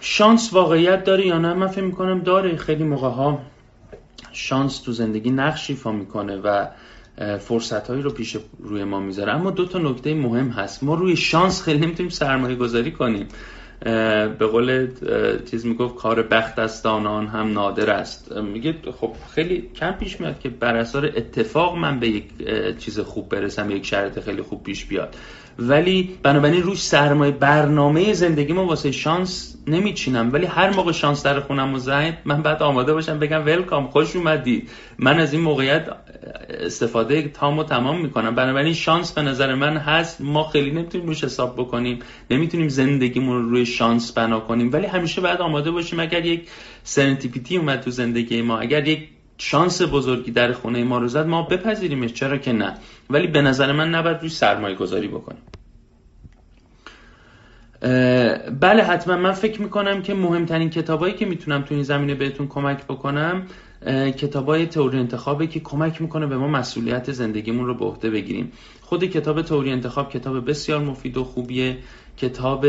شانس 0.00 0.52
واقعیت 0.52 1.04
داره 1.04 1.26
یا 1.26 1.38
نه؟ 1.38 1.54
من 1.54 1.66
فکر 1.66 1.84
می‌کنم 1.84 2.20
داره. 2.20 2.56
خیلی 2.56 2.84
موقع 2.84 3.08
ها 3.08 3.42
شانس 4.32 4.78
تو 4.82 4.92
زندگی 4.92 5.30
نقش 5.30 5.70
ایفا 5.70 5.92
می‌کنه 5.92 6.36
و 6.36 6.66
فرصت 7.40 7.88
هایی 7.88 8.02
رو 8.02 8.10
پیش 8.10 8.36
روی 8.58 8.84
ما 8.84 9.00
می‌ذاره. 9.00 9.32
اما 9.32 9.50
دو 9.50 9.66
تا 9.66 9.78
نکته 9.78 10.14
مهم 10.14 10.48
هست. 10.48 10.84
ما 10.84 10.94
روی 10.94 11.16
شانس 11.16 11.62
خیلی 11.62 11.78
نمی‌تونیم 11.78 12.10
سرمایه 12.10 12.56
گذاری 12.56 12.90
کنیم 12.90 13.28
به 14.38 14.46
قول 14.52 14.88
چیز 15.50 15.66
می‌گفت 15.66 15.94
کار 15.94 16.22
بخت 16.22 16.58
است 16.58 16.86
آن 16.86 17.26
هم 17.26 17.52
نادر 17.52 17.90
است. 17.90 18.32
میگه 18.32 18.74
خب 19.00 19.12
خیلی 19.34 19.70
کم 19.74 19.92
پیش 19.92 20.20
میاد 20.20 20.40
که 20.40 20.48
بر 20.48 20.76
اثر 20.76 21.06
اتفاق 21.06 21.76
من 21.76 22.00
به 22.00 22.08
یک 22.08 22.24
چیز 22.78 23.00
خوب 23.00 23.28
برسم 23.28 23.70
یک 23.70 23.86
شرط 23.86 24.20
خیلی 24.20 24.42
خوب 24.42 24.62
پیش 24.62 24.84
بیاد. 24.84 25.16
ولی 25.58 26.18
بنابراین 26.22 26.62
روش 26.62 26.82
سرمایه 26.82 27.32
برنامه 27.32 28.12
زندگی 28.12 28.52
ما 28.52 28.64
واسه 28.64 28.92
شانس 28.92 29.56
نمیچینم. 29.66 30.32
ولی 30.32 30.46
هر 30.46 30.70
موقع 30.70 30.92
شانس 30.92 31.22
در 31.22 31.40
خونم 31.40 31.74
و 31.74 31.78
زنگ 31.78 32.14
من 32.24 32.42
بعد 32.42 32.62
آماده 32.62 32.92
باشم 32.92 33.18
بگم 33.18 33.46
ولکام 33.46 33.86
خوش 33.86 34.16
اومدید 34.16 34.70
من 34.98 35.18
از 35.18 35.32
این 35.32 35.42
موقعیت 35.42 35.88
استفاده 36.48 37.28
تام 37.28 37.58
و 37.58 37.64
تمام 37.64 38.00
می‌کنم. 38.00 38.34
بنابراین 38.34 38.74
شانس 38.74 39.12
به 39.12 39.22
نظر 39.22 39.54
من 39.54 39.76
هست. 39.76 40.20
ما 40.20 40.44
خیلی 40.44 40.70
نمی‌تونیم 40.70 41.06
روش 41.06 41.24
حساب 41.24 41.54
بکنیم. 41.54 41.98
نمی‌تونیم 42.30 42.68
زندگیمون 42.68 43.42
رو 43.42 43.50
روی 43.50 43.66
شانس 43.66 44.12
بنا 44.12 44.40
کنیم. 44.40 44.72
ولی 44.72 44.86
همیشه 44.86 45.20
باید 45.20 45.40
آماده 45.40 45.70
باشیم 45.70 46.00
اگر 46.00 46.24
یک 46.24 46.48
سرنتیپیتی 46.82 47.56
اومد 47.56 47.80
تو 47.80 47.90
زندگی 47.90 48.42
ما 48.42 48.58
اگر 48.58 48.88
یک 48.88 49.08
شانس 49.38 49.82
بزرگی 49.82 50.30
در 50.30 50.52
خونه 50.52 50.84
ما 50.84 50.98
رو 50.98 51.08
زد 51.08 51.26
ما 51.26 51.42
بپذیریمش 51.42 52.12
چرا 52.12 52.38
که 52.38 52.52
نه. 52.52 52.74
ولی 53.10 53.26
به 53.26 53.42
نظر 53.42 53.72
من 53.72 53.90
نباید 53.90 54.16
روی 54.20 54.28
سرمایه 54.28 54.76
گذاری 54.76 55.08
بکنیم 55.08 55.42
بله 58.60 58.82
حتما. 58.82 59.16
من 59.16 59.32
فکر 59.32 59.62
می‌کنم 59.62 60.02
که 60.02 60.14
مهمترین 60.14 60.70
کتابایی 60.70 61.14
که 61.14 61.26
می‌تونم 61.26 61.62
تو 61.62 61.74
این 61.74 61.82
زمینه 61.82 62.14
بهتون 62.14 62.48
کمک 62.48 62.84
بکنم 62.84 63.46
کتابای 64.16 64.66
تئوری 64.66 64.98
انتخابه 64.98 65.46
که 65.46 65.60
کمک 65.60 66.02
می‌کنه 66.02 66.26
به 66.26 66.36
ما 66.36 66.48
مسئولیت 66.48 67.12
زندگیمون 67.12 67.66
رو 67.66 67.74
به 67.74 67.84
عهده 67.84 68.10
بگیریم. 68.10 68.52
خود 68.80 69.04
کتاب 69.04 69.42
تئوری 69.42 69.72
انتخاب 69.72 70.10
کتاب 70.10 70.50
بسیار 70.50 70.80
مفید 70.80 71.16
و 71.16 71.24
خوبیه. 71.24 71.78
کتاب 72.16 72.66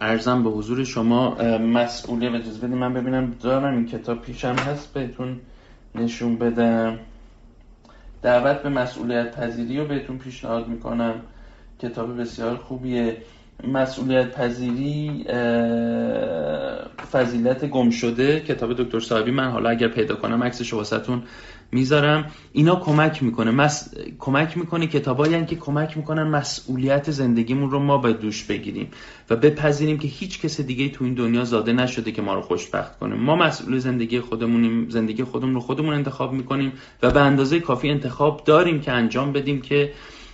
ارزم 0.00 0.42
به 0.42 0.50
حضور 0.50 0.84
شما 0.84 1.34
مسئولیت 1.58 2.34
اجازه 2.34 2.66
بدیم 2.66 2.78
من 2.78 2.94
ببینم 2.94 3.34
دارم 3.42 3.74
این 3.74 3.86
کتاب 3.86 4.22
پیشم 4.22 4.54
هست 4.54 4.92
بهتون 4.92 5.40
نشون 5.94 6.36
بدم. 6.36 6.98
دعوت 8.22 8.62
به 8.62 8.68
مسئولیت 8.68 9.36
پذیری 9.36 9.78
رو 9.78 9.84
بهتون 9.84 10.18
پیشنهاد 10.18 10.68
می‌کنم. 10.68 11.14
کتاب 11.82 12.20
بسیار 12.20 12.56
خوبیه. 12.56 13.16
مسئولیت 13.64 14.34
پذیری 14.34 15.24
فضیلت 17.12 17.64
گم 17.64 17.90
شده 17.90 18.40
کتاب 18.40 18.82
دکتر 18.82 19.00
صاحبی 19.00 19.30
من 19.30 19.50
حالا 19.50 19.70
اگر 19.70 19.88
پیدا 19.88 20.14
کنم 20.14 20.42
عکسش 20.42 20.74
واسهتون 20.74 21.22
می‌ذارم. 21.72 22.30
اینا 22.52 22.76
کمک 22.76 23.22
می‌کنه. 23.22 23.50
مس... 23.50 23.94
کمک 24.18 24.58
می‌کنه 24.58 24.86
کتابایی 24.86 25.46
که 25.46 25.56
کمک 25.56 25.96
می‌کنن 25.96 26.22
مسئولیت 26.22 27.10
زندگیمون 27.10 27.70
رو 27.70 27.78
ما 27.78 27.98
به 27.98 28.12
دوش 28.12 28.44
بگیریم 28.44 28.88
و 29.30 29.36
بپذیریم 29.36 29.98
که 29.98 30.08
هیچ 30.08 30.40
کس 30.40 30.60
دیگه 30.60 30.88
تو 30.88 31.04
این 31.04 31.14
دنیا 31.14 31.44
زاده 31.44 31.72
نشده 31.72 32.12
که 32.12 32.22
ما 32.22 32.34
رو 32.34 32.40
خوشبخت 32.40 32.98
کنه. 32.98 33.14
ما 33.14 33.36
مسئول 33.36 33.78
زندگی 33.78 34.20
خودمونیم 34.20 34.88
زندگی 34.88 35.24
خودمون 35.24 35.54
رو 35.54 35.60
خودمون 35.60 35.94
انتخاب 35.94 36.32
می‌کنیم 36.32 36.72
و 37.02 37.10
به 37.10 37.20
اندازه 37.20 37.60
کافی 37.60 37.90
انتخاب 37.90 38.42
داریم 38.44 38.80
که 38.80 38.92
انجام 38.92 39.32
بدیم 39.32 39.60
که 39.60 39.92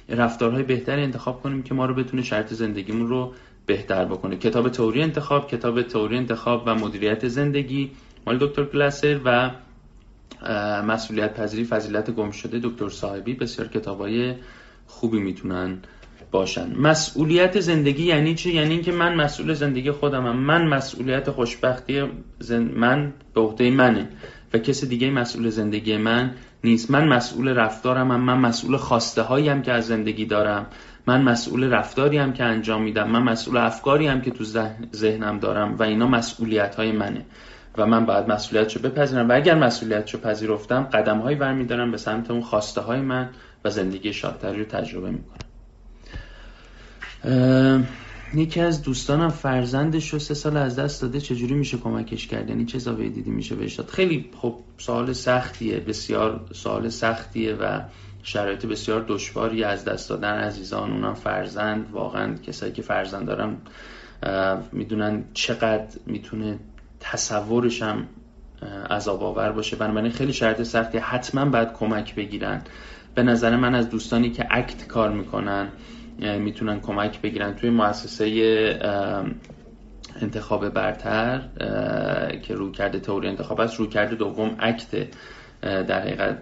رفتارهای 0.08 0.62
بهتری 0.62 1.02
انتخاب 1.02 1.42
کنیم 1.42 1.62
که 1.62 1.74
ما 1.74 1.86
رو 1.86 1.94
بتونه 1.94 2.22
شرط 2.22 2.54
زندگیمون 2.54 3.08
رو 3.08 3.32
بهتر 3.66 4.04
بکنه. 4.04 4.36
کتاب 4.36 4.68
تئوری 4.68 5.02
انتخاب 5.02 5.50
کتاب 5.50 5.82
تئوری 5.82 6.16
انتخاب 6.16 6.62
و 6.66 6.74
مدیریت 6.74 7.28
زندگی. 7.28 7.90
مال 8.26 8.38
دکتر 8.38 8.64
کلاسر 8.64 9.20
و 9.24 9.50
مسئولیت 10.86 11.34
پذیری 11.34 11.64
فضیلت 11.64 12.10
گم 12.10 12.30
شده 12.30 12.58
دکتر 12.62 12.88
صاحبی 12.88 13.34
بسیار 13.34 13.68
کتابای 13.68 14.34
خوبی 14.86 15.18
می‌تونن 15.18 15.78
باشن. 16.30 16.76
مسئولیت 16.76 17.60
زندگی 17.60 18.02
یعنی 18.02 18.34
چه 18.34 18.50
یعنی 18.50 18.74
اینکه 18.74 18.92
من 18.92 19.14
مسئول 19.14 19.54
زندگی 19.54 19.90
خودمم. 19.90 20.36
من 20.36 20.68
مسئولیت 20.68 21.30
خوشبختی 21.30 22.02
من 22.74 23.12
به 23.34 23.40
عهده 23.40 23.70
منه 23.70 24.08
و 24.54 24.58
کسی 24.58 24.86
دیگه 24.86 25.10
مسئول 25.10 25.48
زندگی 25.48 25.96
من 25.96 26.30
نیست. 26.64 26.90
من 26.90 27.08
مسئول 27.08 27.48
رفتارم 27.48 28.10
هم. 28.10 28.20
من 28.20 28.38
مسئول 28.38 28.76
خواسته 28.76 29.22
هایم 29.22 29.62
که 29.62 29.72
از 29.72 29.86
زندگی 29.86 30.26
دارم. 30.26 30.66
من 31.06 31.22
مسئول 31.22 31.64
رفتاری 31.64 32.18
هم 32.18 32.32
که 32.32 32.44
انجام 32.44 32.82
میدم. 32.82 33.10
من 33.10 33.22
مسئول 33.22 33.56
افکاری 33.56 34.06
هم 34.06 34.20
که 34.20 34.30
تو 34.30 34.44
ذهنم 34.94 35.38
دارم 35.38 35.76
و 35.78 35.82
اینا 35.82 36.06
مسئولیت 36.06 36.74
های 36.74 36.92
منه. 36.92 37.24
و 37.78 37.86
من 37.86 38.06
باید 38.06 38.28
مسئولیت 38.28 38.76
رو 38.76 38.90
بپذیرم. 38.90 39.28
و 39.28 39.32
اگر 39.32 39.54
مسئولیت 39.54 40.10
رو 40.10 40.20
پذیرفتم 40.20 40.82
قدم 40.82 41.18
هایی 41.18 41.36
برمیدارم 41.36 41.90
به 41.90 41.96
سمت 41.96 42.30
اون 42.30 42.40
خواسته 42.40 42.80
های 42.80 43.00
من 43.00 43.30
و 43.64 43.70
زندگی 43.70 44.12
شادتری 44.12 44.58
رو 44.58 44.64
تجربه 44.64 45.10
می‌کنم. 45.10 45.38
یکی 48.34 48.60
از 48.60 48.82
دوستانم 48.82 49.28
فرزندش 49.28 50.08
رو 50.08 50.18
سه 50.18 50.34
سال 50.34 50.56
از 50.56 50.78
دست 50.78 51.02
داده. 51.02 51.20
چجوری 51.20 51.54
میشه 51.54 51.76
کمکش 51.76 52.26
کرد؟ 52.26 52.48
یعنی 52.48 52.64
چه 52.64 52.78
زاویه 52.78 53.08
دیدی 53.08 53.30
میشه 53.30 53.54
بهش 53.54 53.74
داد؟ 53.74 53.88
خیلی 53.88 54.30
خب 54.36 54.54
سوال 54.78 55.12
سختیه. 55.12 55.80
بسیار 55.80 56.40
سوال 56.52 56.88
سختیه 56.88 57.54
و 57.54 57.80
شرایط 58.22 58.66
بسیار 58.66 59.04
دشواری 59.08 59.64
از 59.64 59.84
دست 59.84 60.08
دادن 60.08 60.34
عزیزان. 60.34 60.90
اونم 60.90 61.14
فرزند. 61.14 61.90
واقعا 61.92 62.34
کسایی 62.34 62.72
که 62.72 62.82
فرزند 62.82 63.26
دارم 63.26 63.56
می‌دونن 64.72 65.24
چقدر 65.34 65.88
می‌تونه 66.06 66.58
تصورش 67.12 67.82
هم 67.82 68.08
عذاب 68.90 69.22
آور 69.22 69.52
باشه. 69.52 69.76
بنابراین 69.76 70.12
خیلی 70.12 70.32
شرایط 70.32 70.62
سختی. 70.62 70.98
حتما 70.98 71.44
باید 71.44 71.72
کمک 71.72 72.14
بگیرن. 72.14 72.62
به 73.14 73.22
نظر 73.22 73.56
من 73.56 73.74
از 73.74 73.90
دوستانی 73.90 74.30
که 74.30 74.46
اکت 74.50 74.86
کار 74.86 75.10
می‌کنن 75.10 75.68
می‌تونن 76.18 76.80
کمک 76.80 77.20
بگیرن. 77.20 77.54
توی 77.54 77.70
مؤسسه 77.70 78.26
انتخاب 80.20 80.68
برتر 80.68 81.40
که 82.42 82.54
روی 82.54 82.72
کرده 82.72 83.00
تئوری 83.00 83.28
انتخاب 83.28 83.60
است 83.60 83.76
روی 83.76 83.88
دوم 84.16 84.56
اکت 84.58 85.06
در 85.64 86.00
حقیقت 86.00 86.38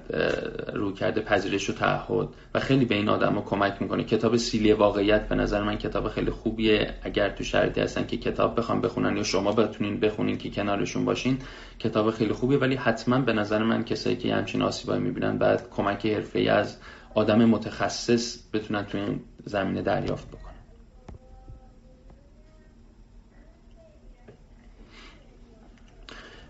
رو 0.75 0.93
کرده 0.93 1.21
پذیرش 1.21 1.71
و 1.71 1.73
تعهد. 1.73 2.29
و 2.55 2.61
خیلی 2.61 2.85
به 2.85 2.95
این 2.95 3.09
آدم 3.09 3.43
کمک 3.47 3.83
می‌کنه. 3.83 4.05
کتاب 4.05 4.37
سیلی 4.37 4.73
واقعیت 4.73 5.29
به 5.29 5.35
نظر 5.35 5.63
من 5.63 5.79
کتاب 5.79 6.09
خیلی 6.09 6.31
خوبیه. 6.31 6.95
اگر 7.03 7.31
تو 7.31 7.45
شرایطی 7.45 7.81
هستن 7.81 8.07
که 8.07 8.17
کتاب 8.17 8.59
بخوام 8.59 8.81
بخونن 8.81 9.17
یا 9.17 9.23
شما 9.23 9.53
بتونین 9.53 10.01
بخونین 10.01 10.39
که 10.39 10.51
کنارشون 10.51 11.05
باشین 11.05 11.39
کتاب 11.79 12.11
خیلی 12.11 12.33
خوبیه. 12.33 12.59
ولی 12.59 12.75
حتما 12.75 13.19
به 13.19 13.33
نظر 13.33 13.63
من 13.63 13.85
کسایی 13.85 14.17
که 14.17 14.35
همچین 14.35 14.63
آسیبایی 14.63 15.01
می‌بینن 15.01 15.39
بعد 15.39 15.71
کمک 15.71 16.07
حرفه‌ای 16.07 16.49
از 16.49 16.77
آدم 17.15 17.45
متخصص 17.45 18.39
بتونن 18.53 18.85
تو 18.85 18.99
این 18.99 19.21
زمینه 19.45 19.83
دریافت 19.83 20.29
بکنن. 20.29 20.42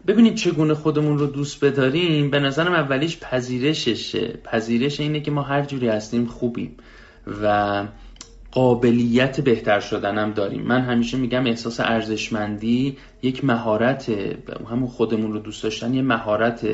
ببینید 0.06 0.34
چگونه 0.34 0.74
خودمون 0.74 1.18
رو 1.18 1.26
دوست 1.26 1.64
بداریم 1.64 2.30
به 2.30 2.40
نظرم 2.40 2.72
اولیش 2.72 3.18
پذیرششه. 3.18 4.28
پذیرش 4.44 5.00
اینه 5.00 5.20
که 5.20 5.30
ما 5.30 5.42
هر 5.42 5.62
جوری 5.62 5.88
هستیم 5.88 6.26
خوبیم 6.26 6.76
و 7.42 7.86
قابلیت 8.50 9.40
بهتر 9.40 9.80
شدنم 9.80 10.32
داریم. 10.32 10.62
من 10.62 10.80
همیشه 10.80 11.16
میگم 11.16 11.46
احساس 11.46 11.80
ارزشمندی 11.80 12.96
یک 13.22 13.44
مهارت 13.44 14.12
همون 14.70 14.88
خودمون 14.88 15.32
رو 15.32 15.38
دوست 15.38 15.62
داشتن 15.62 15.94
یه 15.94 16.02
مهارت 16.02 16.66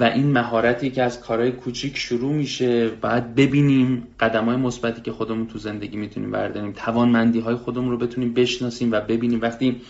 و 0.00 0.04
این 0.04 0.32
مهارتی 0.32 0.90
که 0.90 1.02
از 1.02 1.20
کارهای 1.20 1.52
کوچیک 1.52 1.98
شروع 1.98 2.32
میشه 2.32 2.88
باید 2.88 3.34
ببینیم 3.34 4.06
قدم 4.20 4.44
های 4.44 4.56
مثبتی 4.56 5.02
که 5.02 5.12
خودمون 5.12 5.46
تو 5.46 5.58
زندگی 5.58 5.96
می‌تونیم 5.96 6.30
برداریم 6.30 6.72
توانمندی 6.72 7.40
های 7.40 7.54
خودمون 7.54 7.90
رو 7.90 7.98
بتونیم 7.98 8.34
بشناسیم 8.34 8.92
و 8.92 9.00
ببینیم. 9.00 9.40
وقتی 9.40 9.80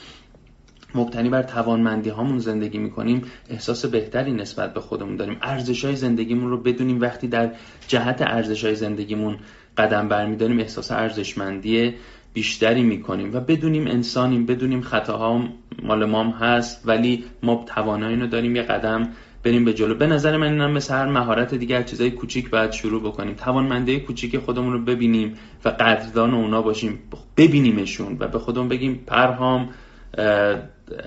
مبتنی 0.94 1.28
بر 1.28 1.42
توانمندی 1.42 2.10
هامون 2.10 2.38
زندگی 2.38 2.78
می‌کنیم 2.78 3.22
احساس 3.50 3.84
بهتری 3.86 4.32
نسبت 4.32 4.74
به 4.74 4.80
خودمون 4.80 5.16
داریم. 5.16 5.36
ارزش 5.42 5.84
های 5.84 5.96
زندگیمون 5.96 6.50
رو 6.50 6.56
بدونیم 6.56 7.00
وقتی 7.00 7.28
در 7.28 7.50
جهت 7.88 8.22
ارزش 8.22 8.64
های 8.64 8.74
زندگیمون 8.74 9.36
قدم 9.78 10.08
برمیداریم 10.08 10.58
احساس 10.58 10.90
ارزشمندی 10.90 11.94
بیشتری 12.32 12.82
می‌کنیم 12.82 13.34
و 13.34 13.40
بدونیم 13.40 13.86
انسانیم 13.86 14.46
بدونیم 14.46 14.80
خطاها 14.80 15.48
مال 15.82 16.32
هست 16.32 16.82
ولی 16.88 17.24
ما 17.42 17.64
توانایی 17.66 18.16
رو 18.16 18.26
داریم 18.26 18.56
یه 18.56 18.62
قدم 18.62 19.08
بریم 19.46 19.64
به 19.64 19.74
جلو. 19.74 19.94
به 19.94 20.06
نظر 20.06 20.36
من 20.36 20.46
اینم 20.46 20.70
مثل 20.70 20.94
هر 20.94 21.06
مهارت 21.06 21.54
دیگر 21.54 21.82
چیزای 21.82 22.10
کوچیک 22.10 22.50
باید 22.50 22.72
شروع 22.72 23.02
بکنیم. 23.02 23.34
توانمنده 23.34 24.00
کوچیک 24.00 24.38
خودمون 24.38 24.72
رو 24.72 24.84
ببینیم 24.84 25.34
و 25.64 25.68
قدردان 25.68 26.34
اونا 26.34 26.62
باشیم. 26.62 26.98
ببینیمشون 27.36 28.16
و 28.20 28.28
به 28.28 28.38
خودمون 28.38 28.68
بگیم 28.68 29.04
پرهام 29.06 29.68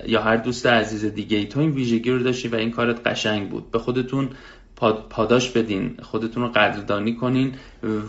یا 0.06 0.22
هر 0.22 0.36
دوست 0.36 0.66
عزیز 0.66 1.04
دیگه 1.04 1.36
ای 1.36 1.44
تو 1.44 1.60
این 1.60 1.70
ویژگی 1.70 2.10
رو 2.10 2.18
داشتی 2.18 2.48
و 2.48 2.54
این 2.54 2.70
کارت 2.70 3.06
قشنگ 3.06 3.48
بود. 3.48 3.70
به 3.70 3.78
خودتون 3.78 4.28
پاداش 5.10 5.50
بدین 5.50 5.96
خودتون 6.02 6.42
رو 6.42 6.48
قدردانی 6.48 7.14
کنین 7.14 7.54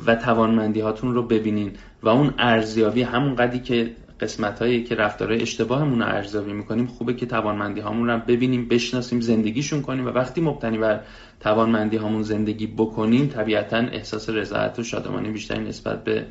و 0.05 0.15
توانمندی 0.15 0.79
هاتون 0.79 1.13
رو 1.13 1.23
ببینین 1.23 1.71
و 2.03 2.09
اون 2.09 2.33
ارزیابی 2.39 3.01
همون 3.01 3.35
قدی 3.35 3.59
که 3.59 3.91
قسمت 4.21 4.59
هایی 4.59 4.83
که 4.83 4.95
رفتارهای 4.95 5.41
اشتباهمون 5.41 5.99
رو 5.99 6.05
ارزیابی 6.05 6.53
می‌کنیم 6.53 6.87
خوبه 6.87 7.13
که 7.13 7.25
توانمندی 7.25 7.81
هامون 7.81 8.09
رو 8.09 8.19
ببینیم 8.27 8.67
بشناسیم 8.67 9.21
زندگیشون 9.21 9.81
کنیم 9.81 10.05
و 10.05 10.09
وقتی 10.09 10.41
مبتنی 10.41 10.77
بر 10.77 11.01
توانمندی 11.39 11.97
هامون 11.97 12.23
زندگی 12.23 12.67
بکنیم 12.67 13.27
طبیعتا 13.27 13.77
احساس 13.77 14.29
رضایت 14.29 14.79
و 14.79 14.83
شادمانی 14.83 15.31
بیشتری 15.31 15.63
نسبت 15.63 16.03
به 16.03 16.25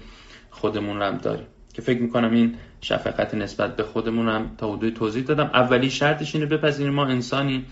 خودمون 0.51 1.03
رو 1.03 1.19
داریم. 1.19 1.47
که 1.75 1.83
فکر 1.83 2.03
می‌کنم 2.03 2.33
این 2.33 2.55
شفقت 2.81 3.35
نسبت 3.35 3.77
به 3.77 3.83
خودمون 3.83 4.29
هم 4.29 4.51
تا 4.59 4.73
حدود 4.73 4.95
توضیح 4.95 5.25
دادم. 5.25 5.51
اولی 5.55 5.91
شرطش 5.91 6.35
اینه 6.35 6.47
بپذیریم 6.47 6.93
ما 6.93 7.07
انسانی 7.07 7.65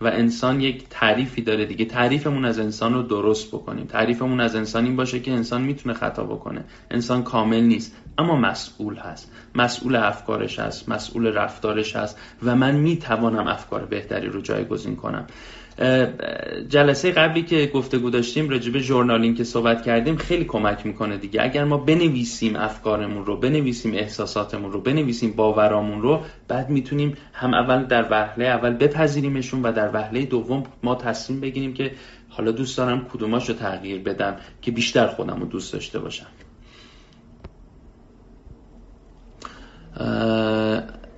و 0.00 0.06
انسان 0.06 0.60
یک 0.60 0.84
تعریفی 0.90 1.42
داره 1.42 1.64
دیگه. 1.64 1.84
تعریفمون 1.84 2.44
از 2.44 2.58
انسان 2.58 2.94
رو 2.94 3.02
درست 3.02 3.48
بکنیم. 3.48 3.86
تعریفمون 3.86 4.40
از 4.40 4.56
انسان 4.56 4.84
این 4.84 4.96
باشه 4.96 5.20
که 5.20 5.32
انسان 5.32 5.62
می‌تونه 5.62 5.94
خطا 5.94 6.24
بکنه. 6.24 6.64
انسان 6.90 7.22
کامل 7.22 7.60
نیست 7.60 7.96
اما 8.18 8.36
مسئول 8.36 8.96
هست. 8.96 9.32
مسئول 9.54 9.96
افکارش 9.96 10.58
هست 10.58 10.88
مسئول 10.88 11.26
رفتارش 11.26 11.96
هست 11.96 12.18
و 12.42 12.56
من 12.56 12.74
می‌توانم 12.74 13.48
افکار 13.48 13.84
بهتری 13.84 14.28
رو 14.28 14.40
جایگزین 14.40 14.96
کنم. 14.96 15.26
جلسه 16.68 17.12
قبلی 17.12 17.42
که 17.42 17.70
گفتگو 17.74 18.10
داشتیم 18.10 18.48
راجع 18.48 18.72
به 18.72 18.78
ژورنالینگ 18.78 19.36
که 19.36 19.44
صحبت 19.44 19.82
کردیم 19.82 20.16
خیلی 20.16 20.44
کمک 20.44 20.86
می‌کنه 20.86 21.16
دیگه. 21.16 21.42
اگر 21.42 21.64
ما 21.64 21.76
بنویسیم 21.76 22.56
افکارمون 22.56 23.26
رو 23.26 23.36
بنویسیم 23.36 23.94
احساساتمون 23.94 24.72
رو 24.72 24.80
بنویسیم 24.80 25.32
باورامون 25.32 26.02
رو 26.02 26.20
بعد 26.48 26.70
می‌تونیم 26.70 27.16
هم 27.32 27.54
اول 27.54 27.84
در 27.84 28.06
وهله 28.10 28.44
اول 28.44 28.70
بپذیریمشون 28.70 29.62
و 29.62 29.72
در 29.72 29.90
وهله 29.94 30.24
دوم 30.24 30.62
ما 30.82 30.94
تصمیم 30.94 31.40
بگیریم 31.40 31.74
که 31.74 31.92
حالا 32.28 32.50
دوست 32.50 32.78
دارم 32.78 33.06
کدوماش 33.12 33.48
رو 33.48 33.54
تغییر 33.54 34.02
بدم 34.02 34.36
که 34.62 34.70
بیشتر 34.70 35.06
خودم 35.06 35.40
رو 35.40 35.46
دوست 35.46 35.72
داشته 35.72 35.98
باشم. 35.98 36.26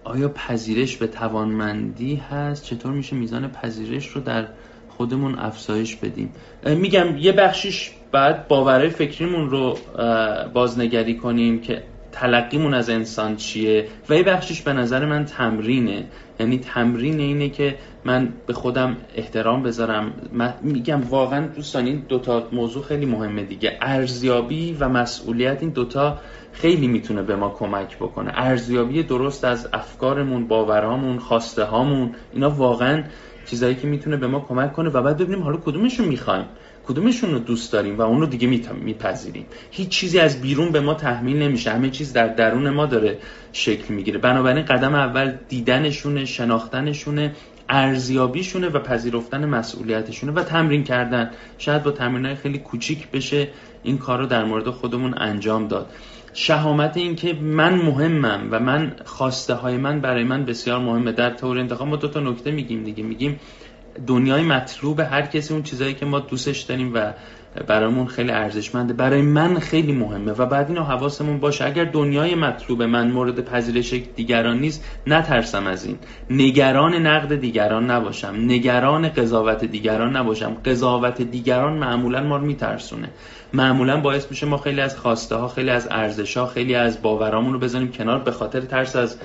آیا 0.07 0.29
پذیرش 0.29 0.97
به 0.97 1.07
توانمندی 1.07 2.16
هست؟ 2.16 2.64
چطور 2.64 2.92
میشه 2.92 3.16
میزان 3.16 3.49
پذیرش 3.49 4.07
رو 4.09 4.21
در 4.21 4.47
خودمون 4.88 5.38
افزایش 5.38 5.97
بدیم؟ 5.97 6.33
میگم 6.66 7.19
یه 7.19 7.33
بخشیش 7.33 7.90
بعد 8.12 8.49
باورهای 8.49 8.90
فکریمون 8.90 9.51
رو 9.51 9.79
بازنگری 10.55 11.16
کنیم 11.16 11.61
که 11.61 11.83
تلقیمون 12.12 12.75
از 12.75 12.90
انسان 12.90 13.37
چیه 13.37 13.88
و 14.09 14.14
یه 14.14 14.23
بخشش 14.23 14.62
به 14.62 14.73
نظر 14.73 15.07
من 15.07 15.25
تمرینه. 15.25 16.05
یعنی 16.40 16.59
تمرین 16.59 17.21
اینه 17.21 17.49
که 17.49 17.77
من 18.05 18.29
به 18.47 18.53
خودم 18.53 18.97
احترام 19.14 19.62
بذارم. 19.62 20.12
میگم 20.62 21.03
واقعا 21.03 21.47
دوستان 21.47 21.87
این 21.87 22.05
دوتا 22.09 22.49
موضوع 22.53 22.83
خیلی 22.83 23.07
مهمه 23.07 23.42
دیگه. 23.42 23.79
ارزیابی 23.83 24.77
و 24.81 24.88
مسئولیت 24.88 25.59
این 25.61 25.71
دوتا 25.71 26.19
خیلی 26.61 26.88
می‌تونه 26.88 27.23
به 27.23 27.37
ما 27.37 27.49
کمک 27.49 27.97
بکنه. 27.97 28.33
ارزیابی 28.35 29.03
درست 29.03 29.45
از 29.45 29.69
افکارمون 29.73 30.49
باورامون 30.49 31.19
خواسته 31.19 31.64
هامون 31.64 32.14
اینا 32.33 32.51
واقعا 32.51 33.05
چیزایی 33.47 33.75
که 33.75 33.87
می‌تونه 33.87 34.16
به 34.16 34.27
ما 34.27 34.40
کمک 34.40 34.73
کنه 34.73 34.90
و 34.90 35.03
بعد 35.03 35.16
ببینیم 35.16 35.42
حالا 35.42 35.57
کدومشون 35.57 36.09
می‌خوایم. 36.09 36.45
کدومشون 36.88 37.33
رو 37.33 37.38
دوست 37.38 37.73
داریم 37.73 37.99
و 37.99 38.03
اون 38.03 38.21
رو 38.21 38.27
دیگه 38.27 38.61
میپذیریم. 38.85 39.47
هیچ 39.71 39.88
چیزی 39.88 40.19
از 40.19 40.40
بیرون 40.40 40.73
به 40.73 40.81
ما 40.81 40.95
تحمیل 40.95 41.42
نمیشه. 41.42 41.71
همه 41.71 41.90
چیز 41.90 42.12
در 42.12 42.29
درون 42.29 42.71
ما 42.71 42.87
داره 42.87 43.19
شکل 43.53 43.95
می‌گیره. 43.95 44.19
بنابراین 44.19 44.64
قدم 44.64 44.95
اول 44.95 45.35
دیدنشونه 45.49 46.25
شناختنشونه 46.25 47.33
ارزیابیشونه 47.69 48.69
و 48.69 48.79
پذیرفتن 48.79 49.45
مسئولیتشونه 49.45 50.33
و 50.33 50.42
تمرین 50.42 50.85
کردن. 50.85 51.31
شاید 51.59 51.83
با 51.83 51.90
تمرینهای 51.90 52.35
خیلی 52.35 52.59
کوچیک 52.59 53.11
بشه 53.11 53.49
این 53.83 53.99
کار 53.99 54.19
رو 54.19 54.27
در 54.27 54.45
مورد 54.45 54.71
خودمون 54.71 55.14
انجام 55.19 55.69
داد. 55.69 55.90
شهامت 56.37 56.96
این 56.96 57.16
که 57.16 57.33
من 57.33 57.75
مهمم 57.75 58.49
و 58.51 58.61
من 58.61 58.96
خواسته 59.05 59.55
های 59.55 59.77
من 59.77 60.01
برای 60.01 60.25
من 60.25 60.44
بسیار 60.44 60.79
مهمه. 60.79 61.12
در 61.12 61.31
طور 61.31 61.59
انتخاب 61.59 61.88
ما 61.88 61.96
دو 61.96 62.09
تا 62.09 62.20
نکته 62.20 62.51
میگیم 62.51 62.85
دیگه. 62.85 63.03
میگیم 63.03 63.40
دنیای 64.07 64.42
مطلوب 64.42 65.01
هر 65.01 65.22
کسی 65.22 65.55
اون 65.55 65.62
چیزایی 65.62 65.94
که 65.94 66.07
ما 66.07 66.20
دوستش 66.20 66.61
داریم 66.61 66.94
و 66.94 67.12
برامون 67.62 68.07
خیلی 68.07 68.31
ارزشمنده. 68.31 68.92
برای 68.92 69.23
من 69.23 69.59
خیلی 69.59 69.92
مهمه 69.92 70.33
و 70.33 70.47
بعد 70.47 70.69
اینو 70.69 70.83
حواسمون 70.83 71.40
باشه. 71.40 71.64
اگر 71.64 71.85
دنیای 71.85 72.35
مطلوب 72.35 72.83
من 72.83 73.11
مورد 73.11 73.45
پذیرش 73.45 73.95
دیگران 74.16 74.59
نیست 74.59 74.85
نترسم 75.07 75.66
از 75.66 75.85
این. 75.85 75.99
نگران 76.31 76.95
نقد 76.95 77.37
دیگران 77.37 77.90
نباشم. 77.90 78.35
نگران 78.37 79.09
قضاوت 79.09 79.64
دیگران 79.64 80.16
نباشم. 80.16 80.57
قضاوت 80.64 81.23
دیگران 81.23 81.79
معمولا 81.79 82.23
ما 82.23 82.37
رو 82.37 82.47
میترسونه. 82.47 83.09
معمولا 83.53 84.01
باعث 84.01 84.27
میشه 84.31 84.47
ما 84.47 84.57
خیلی 84.57 84.81
از 84.81 84.97
خواسته 84.97 85.37
ها 85.37 85.49
خیلی 85.49 85.71
از 85.71 85.88
ارزش 85.90 86.37
ها 86.37 86.47
خیلی 86.47 86.75
از 86.75 87.03
باورامون 87.03 87.53
رو 87.53 87.59
بزنیم 87.59 87.92
کنار 87.92 88.19
به 88.19 88.31
خاطر 88.31 88.61
ترس 88.61 88.97
از 88.97 89.19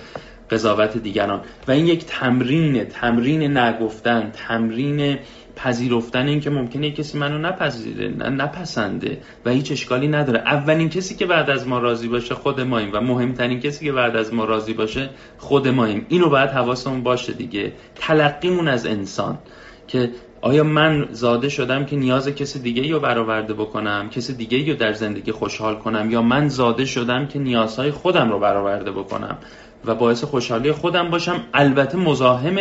قضاوت 0.51 0.97
دیگران. 0.97 1.41
و 1.67 1.71
این 1.71 1.87
یک 1.87 2.05
تمرین 2.05 2.83
تمرین 2.83 3.57
نگفتن 3.57 4.31
تمرین 4.47 5.17
پذیرفتن 5.63 6.27
این 6.27 6.39
که 6.39 6.49
ممکنه 6.49 6.91
کسی 6.91 7.17
منو 7.17 7.37
نپذیره 7.37 8.07
نپسنده 8.29 9.17
و 9.45 9.49
هیچ 9.49 9.71
اشکالی 9.71 10.07
نداره. 10.07 10.39
اولین 10.39 10.89
کسی 10.89 11.15
که 11.15 11.25
بعد 11.25 11.49
از 11.49 11.67
ما 11.67 11.79
راضی 11.79 12.07
باشه 12.07 12.35
خود 12.35 12.61
ماییم 12.61 12.89
و 12.93 13.01
مهمترین 13.01 13.59
کسی 13.59 13.85
که 13.85 13.91
بعد 13.91 14.15
از 14.15 14.33
ما 14.33 14.45
راضی 14.45 14.73
باشه 14.73 15.09
خود 15.37 15.67
ماییم. 15.67 16.05
اینو 16.09 16.29
باید 16.29 16.49
حواسمون 16.49 17.03
باشه 17.03 17.33
دیگه. 17.33 17.73
تلقیمون 17.95 18.67
از 18.67 18.85
انسان 18.85 19.39
که 19.87 20.11
آیا 20.41 20.63
من 20.63 21.07
زاده 21.11 21.49
شدم 21.49 21.85
که 21.85 21.95
نیاز 21.95 22.27
کسی 22.27 22.59
دیگه 22.59 22.91
رو 22.91 22.99
برآورده 22.99 23.53
بکنم 23.53 24.09
کسی 24.09 24.33
دیگه 24.33 24.71
رو 24.71 24.77
در 24.77 24.93
زندگی 24.93 25.31
خوشحال 25.31 25.75
کنم 25.75 26.11
یا 26.11 26.21
من 26.21 26.47
زاده 26.47 26.85
شدم 26.85 27.27
که 27.27 27.39
نیازهای 27.39 27.91
خودم 27.91 28.31
رو 28.31 28.39
برآورده 28.39 28.91
بکنم 28.91 29.37
و 29.85 29.95
باعث 29.95 30.23
خوشحالی 30.23 30.71
خودم 30.71 31.09
باشم؟ 31.09 31.43
البته 31.53 31.97
مزاحم 31.97 32.57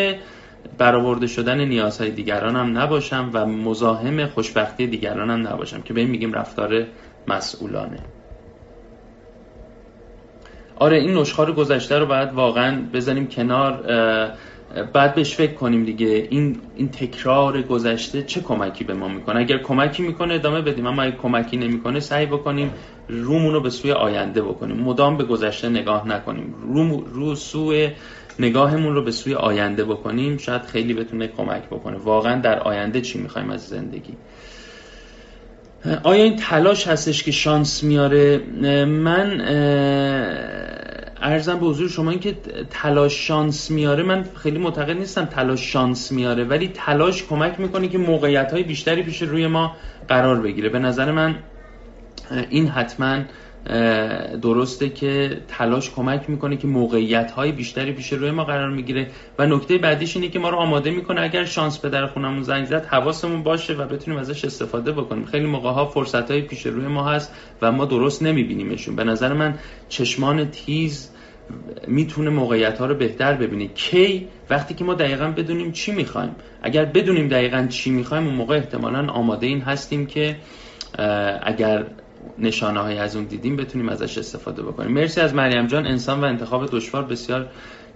برآورده 0.81 1.27
شدن 1.27 1.61
نیازهای 1.65 2.11
دیگرانم 2.11 2.79
نباشم 2.79 3.31
و 3.33 3.47
مزاحم 3.47 4.27
خوشبختی 4.27 4.87
دیگرانم 4.87 5.49
نباشم 5.49 5.81
که 5.81 5.95
به 5.95 6.01
این 6.01 6.11
میگیم 6.11 6.33
رفتار 6.33 6.87
مسئولانه. 7.29 7.99
آره 10.77 10.97
این 10.97 11.15
نشخار 11.15 11.53
گذشته 11.53 11.99
رو 11.99 12.07
باید 12.07 12.33
واقعا 12.33 12.83
بزنیم 12.93 13.27
کنار 13.27 13.83
بعد 14.93 15.15
بهش 15.15 15.35
فکر 15.35 15.55
کنیم 15.55 15.85
دیگه. 15.85 16.29
این 16.31 16.57
این 16.77 16.89
تکرار 16.89 17.63
گذشته 17.63 18.23
چه 18.23 18.41
کمکی 18.41 18.85
به 18.85 18.95
ما 18.95 19.09
می‌کنه؟ 19.09 19.41
اگر 19.41 19.59
کمکی 19.59 20.03
می‌کنه 20.03 20.35
ادامه 20.35 20.61
بدیم 20.61 20.87
اما 20.87 21.03
اگر 21.03 21.17
کمکی 21.17 21.57
نمی‌کنه 21.57 22.01
سعی 22.01 22.27
بکنیم 22.27 22.71
رومون 23.09 23.55
رو 23.55 23.61
به 23.61 23.71
سوی 23.71 23.93
آینده 23.93 24.43
بکنیم. 24.43 24.77
مدام 24.77 25.17
به 25.17 25.25
گذشته 25.25 25.69
نگاه 25.69 26.09
نکنیم. 26.09 26.55
رو, 26.63 27.01
رو 27.01 27.35
سوی 27.35 27.91
نگاهمون 28.41 28.95
رو 28.95 29.03
به 29.05 29.11
سوی 29.11 29.35
آینده 29.35 29.85
بکنیم 29.85 30.37
شاید 30.39 30.63
خیلی 30.63 30.95
بتونه 30.95 31.29
کمک 31.29 31.63
بکنه. 31.67 31.97
واقعا 31.97 32.41
در 32.41 32.59
آینده 32.59 33.01
چی 33.01 33.19
می‌خوایم 33.19 33.51
از 33.51 33.69
زندگی؟ 33.69 34.17
آیا 36.03 36.25
این 36.25 36.37
تلاش 36.37 36.89
هستش 36.89 37.23
که 37.23 37.31
شانس 37.31 37.83
میاره؟ 37.83 38.39
من 38.87 39.41
ارزم 41.23 41.59
به 41.59 41.67
حضور 41.67 41.89
شما 41.89 42.11
این 42.11 42.21
که 42.21 42.37
تلاش 42.71 43.27
شانس 43.29 43.71
میاره 43.71 44.03
من 44.03 44.25
خیلی 44.43 44.59
معتقد 44.59 44.97
نیستم 44.97 45.25
تلاش 45.25 45.73
شانس 45.73 46.13
میاره 46.13 46.45
ولی 46.45 46.69
تلاش 46.75 47.25
کمک 47.25 47.61
می‌کنه 47.61 47.89
که 47.89 47.99
موقعیت 47.99 48.53
های 48.53 48.63
بیشتری 48.63 49.03
پیش 49.03 49.23
روی 49.23 49.47
ما 49.47 49.77
قرار 50.09 50.41
بگیره. 50.41 50.69
به 50.69 50.79
نظر 50.79 51.13
من 51.13 51.35
این 52.51 52.69
حتما 52.69 53.23
درسته 54.43 54.89
که 54.89 55.41
تلاش 55.49 55.91
کمک 55.91 56.31
می‌کنه 56.31 56.57
که 56.57 56.67
موقعیت 56.67 57.31
های 57.31 57.53
بیشتری 57.53 57.93
پیش 57.93 58.13
روی 58.13 58.31
ما 58.31 58.45
قرار 58.45 58.71
می‌گیره. 58.71 59.07
و 59.39 59.47
نکته 59.47 59.79
بعدیش 59.79 60.17
اینه 60.17 60.29
که 60.29 60.39
ما 60.39 60.51
رو 60.51 60.57
آماده 60.57 60.91
می‌کنه 60.91 61.21
اگر 61.21 61.45
شانس 61.45 61.79
به 61.79 61.89
در 61.89 62.07
خونمون 62.07 62.43
زنگ 62.43 62.65
زد 62.65 62.85
حواسمون 62.85 63.43
باشه 63.43 63.75
و 63.75 63.87
بتونیم 63.87 64.21
ازش 64.21 64.45
استفاده 64.45 64.93
بکنیم. 64.93 65.25
خیلی 65.25 65.47
موقع 65.47 65.71
ها 65.71 65.87
فرصت 65.87 66.31
های 66.31 66.41
پیش 66.41 66.67
روی 66.67 66.87
ما 66.87 67.09
هست 67.09 67.35
و 67.63 67.73
ما 67.73 67.85
درست 67.85 68.23
نمیبینیمشون. 68.23 68.97
به 68.97 69.05
نظر 69.05 69.33
من 69.33 69.59
چشمان 69.89 70.51
تیز 70.51 71.11
می‌تونه 71.89 72.31
موقعیت 72.31 72.79
ها 72.79 72.87
رو 72.87 72.95
بهتر 72.95 73.35
ببینه. 73.35 73.69
کی؟ 73.69 74.29
وقتی 74.51 74.75
که 74.75 74.85
ما 74.85 74.95
دقیقا 74.95 75.27
بدونیم 75.37 75.73
چی 75.73 75.93
می‌خوایم. 75.93 76.31
اگر 76.63 76.85
بدونیم 76.85 77.29
دقیقا 77.29 77.67
چی 77.67 77.91
می‌خوایم 77.91 78.27
اون 78.27 78.35
موقع 78.35 78.57
احتمالا 78.57 79.13
آماده 79.13 79.47
این 79.47 79.61
هستیم 79.61 80.07
که 80.07 80.37
اگر 81.43 81.87
نشانه 82.39 82.81
های 82.81 82.99
از 82.99 83.17
اون 83.17 83.25
دیدیم 83.25 83.57
بتونیم 83.57 83.89
ازش 83.89 84.19
استفاده 84.19 84.63
بکنیم. 84.63 84.93
مرسی 84.93 85.21
از 85.21 85.35
مریم 85.35 85.67
جان. 85.67 85.87
انسان 85.87 86.21
و 86.21 86.25
انتخاب 86.25 86.67
دشوار 86.73 87.05
بسیار 87.05 87.49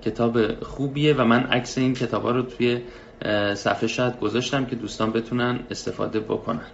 کتاب 0.02 0.64
خوبیه 0.64 1.14
و 1.14 1.24
من 1.24 1.40
عکس 1.40 1.78
این 1.78 1.94
کتاب 1.94 2.26
رو 2.26 2.42
توی 2.42 2.80
صفحه 3.54 3.86
شاید 3.86 4.20
گذاشتم 4.20 4.64
که 4.64 4.76
دوستان 4.76 5.10
بتونن 5.10 5.60
استفاده 5.70 6.20
بکنن. 6.20 6.66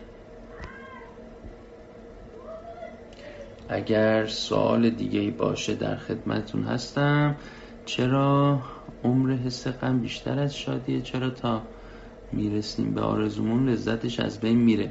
اگر 3.68 4.26
سوال 4.26 4.90
دیگه 4.90 5.30
باشه 5.30 5.74
در 5.74 5.96
خدمتون 5.96 6.62
هستم. 6.62 7.36
چرا 7.86 8.58
عمر 9.04 9.32
حس 9.32 9.68
غم 9.68 9.98
بیشتر 9.98 10.38
از 10.38 10.56
شادیه؟ 10.56 11.00
چرا 11.00 11.30
تا 11.30 11.62
می‌رسیم 12.32 12.94
به 12.94 13.00
آرزومون 13.00 13.68
لذتش 13.68 14.20
از 14.20 14.40
بین 14.40 14.58
میره؟ 14.58 14.90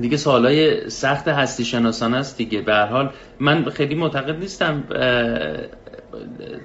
دیگه 0.00 0.16
سوالای 0.16 0.90
سخت 0.90 1.28
هستی 1.28 1.64
شناسان 1.64 2.14
است 2.14 2.38
دیگه. 2.38 2.60
به 2.60 2.74
حال 2.74 3.10
من 3.40 3.64
خیلی 3.70 3.94
معتقد 3.94 4.38
نیستم 4.38 4.84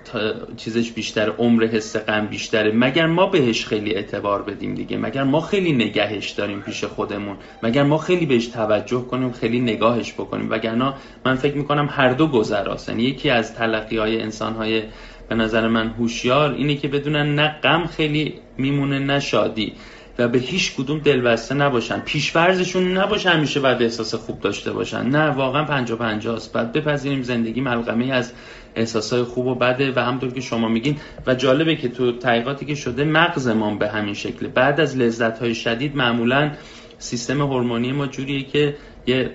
تا 0.05 0.19
چیزش 0.57 0.91
بیشتر 0.91 1.29
عمر 1.29 1.65
حس 1.65 1.95
غم 1.95 2.27
بیشتره. 2.27 2.71
مگر 2.71 3.07
ما 3.07 3.25
بهش 3.25 3.65
خیلی 3.65 3.95
اعتبار 3.95 4.41
بدیم 4.41 4.75
دیگه؟ 4.75 4.97
مگر 4.97 5.23
ما 5.23 5.41
خیلی 5.41 5.71
نگهش 5.71 6.29
داریم 6.29 6.61
پیش 6.61 6.83
خودمون؟ 6.83 7.37
مگر 7.63 7.83
ما 7.83 7.97
خیلی 7.97 8.25
بهش 8.25 8.47
توجه 8.47 9.01
کنیم 9.01 9.31
خیلی 9.31 9.59
نگاهش 9.59 10.13
بکنیم؟ 10.13 10.51
وگرنه 10.51 10.93
من 11.25 11.35
فکر 11.35 11.57
می‌کنم 11.57 11.89
هر 11.91 12.13
دو 12.13 12.27
گذراست 12.27 12.89
یعنی 12.89 13.03
یکی 13.03 13.29
از 13.29 13.55
تلقی 13.55 13.97
های 13.97 14.21
انسان 14.21 14.53
های 14.53 14.83
به 15.29 15.35
نظر 15.35 15.67
من 15.67 15.87
هوشیار 15.87 16.53
اینه 16.53 16.75
که 16.75 16.87
بدونن 16.87 17.35
نه 17.35 17.59
غم 17.63 17.85
خیلی 17.85 18.33
میمونه 18.57 18.99
نه 18.99 19.19
شادی. 19.19 19.73
و 20.19 20.27
به 20.27 20.39
هیچ 20.39 20.75
کدوم 20.75 20.99
دلبسته 20.99 21.55
نباشن. 21.55 21.99
پیشورزشون 21.99 22.97
نباشه 22.97 23.29
همیشه 23.29 23.59
بعد 23.59 23.81
احساس 23.81 24.15
خوب 24.15 24.39
داشته 24.39 24.71
باشن. 24.71 25.05
نه 25.05 25.29
واقعا 25.29 25.63
پنجا 25.63 25.95
پنجا 25.95 26.35
است 26.35 26.53
بعد 26.53 26.71
بپذیریم 26.71 27.21
زندگی 27.21 27.61
ملغمه 27.61 28.13
از 28.13 28.33
احساسای 28.75 29.23
خوب 29.23 29.47
و 29.47 29.55
بده 29.55 29.93
و 29.95 29.99
همطور 29.99 30.31
که 30.31 30.41
شما 30.41 30.67
میگین 30.67 30.97
و 31.27 31.35
جالبه 31.35 31.75
که 31.75 31.89
تو 31.89 32.11
تحقیقاتی 32.11 32.65
که 32.65 32.75
شده 32.75 33.03
مغزمان 33.03 33.77
به 33.77 33.87
همین 33.87 34.13
شکل. 34.13 34.47
بعد 34.47 34.79
از 34.79 34.97
لذت 34.97 35.39
های 35.39 35.55
شدید 35.55 35.95
معمولا 35.95 36.51
سیستم 36.99 37.41
هورمونی 37.41 37.91
ما 37.91 38.07
جوریه 38.07 38.43
که 38.43 38.75
یه 39.07 39.31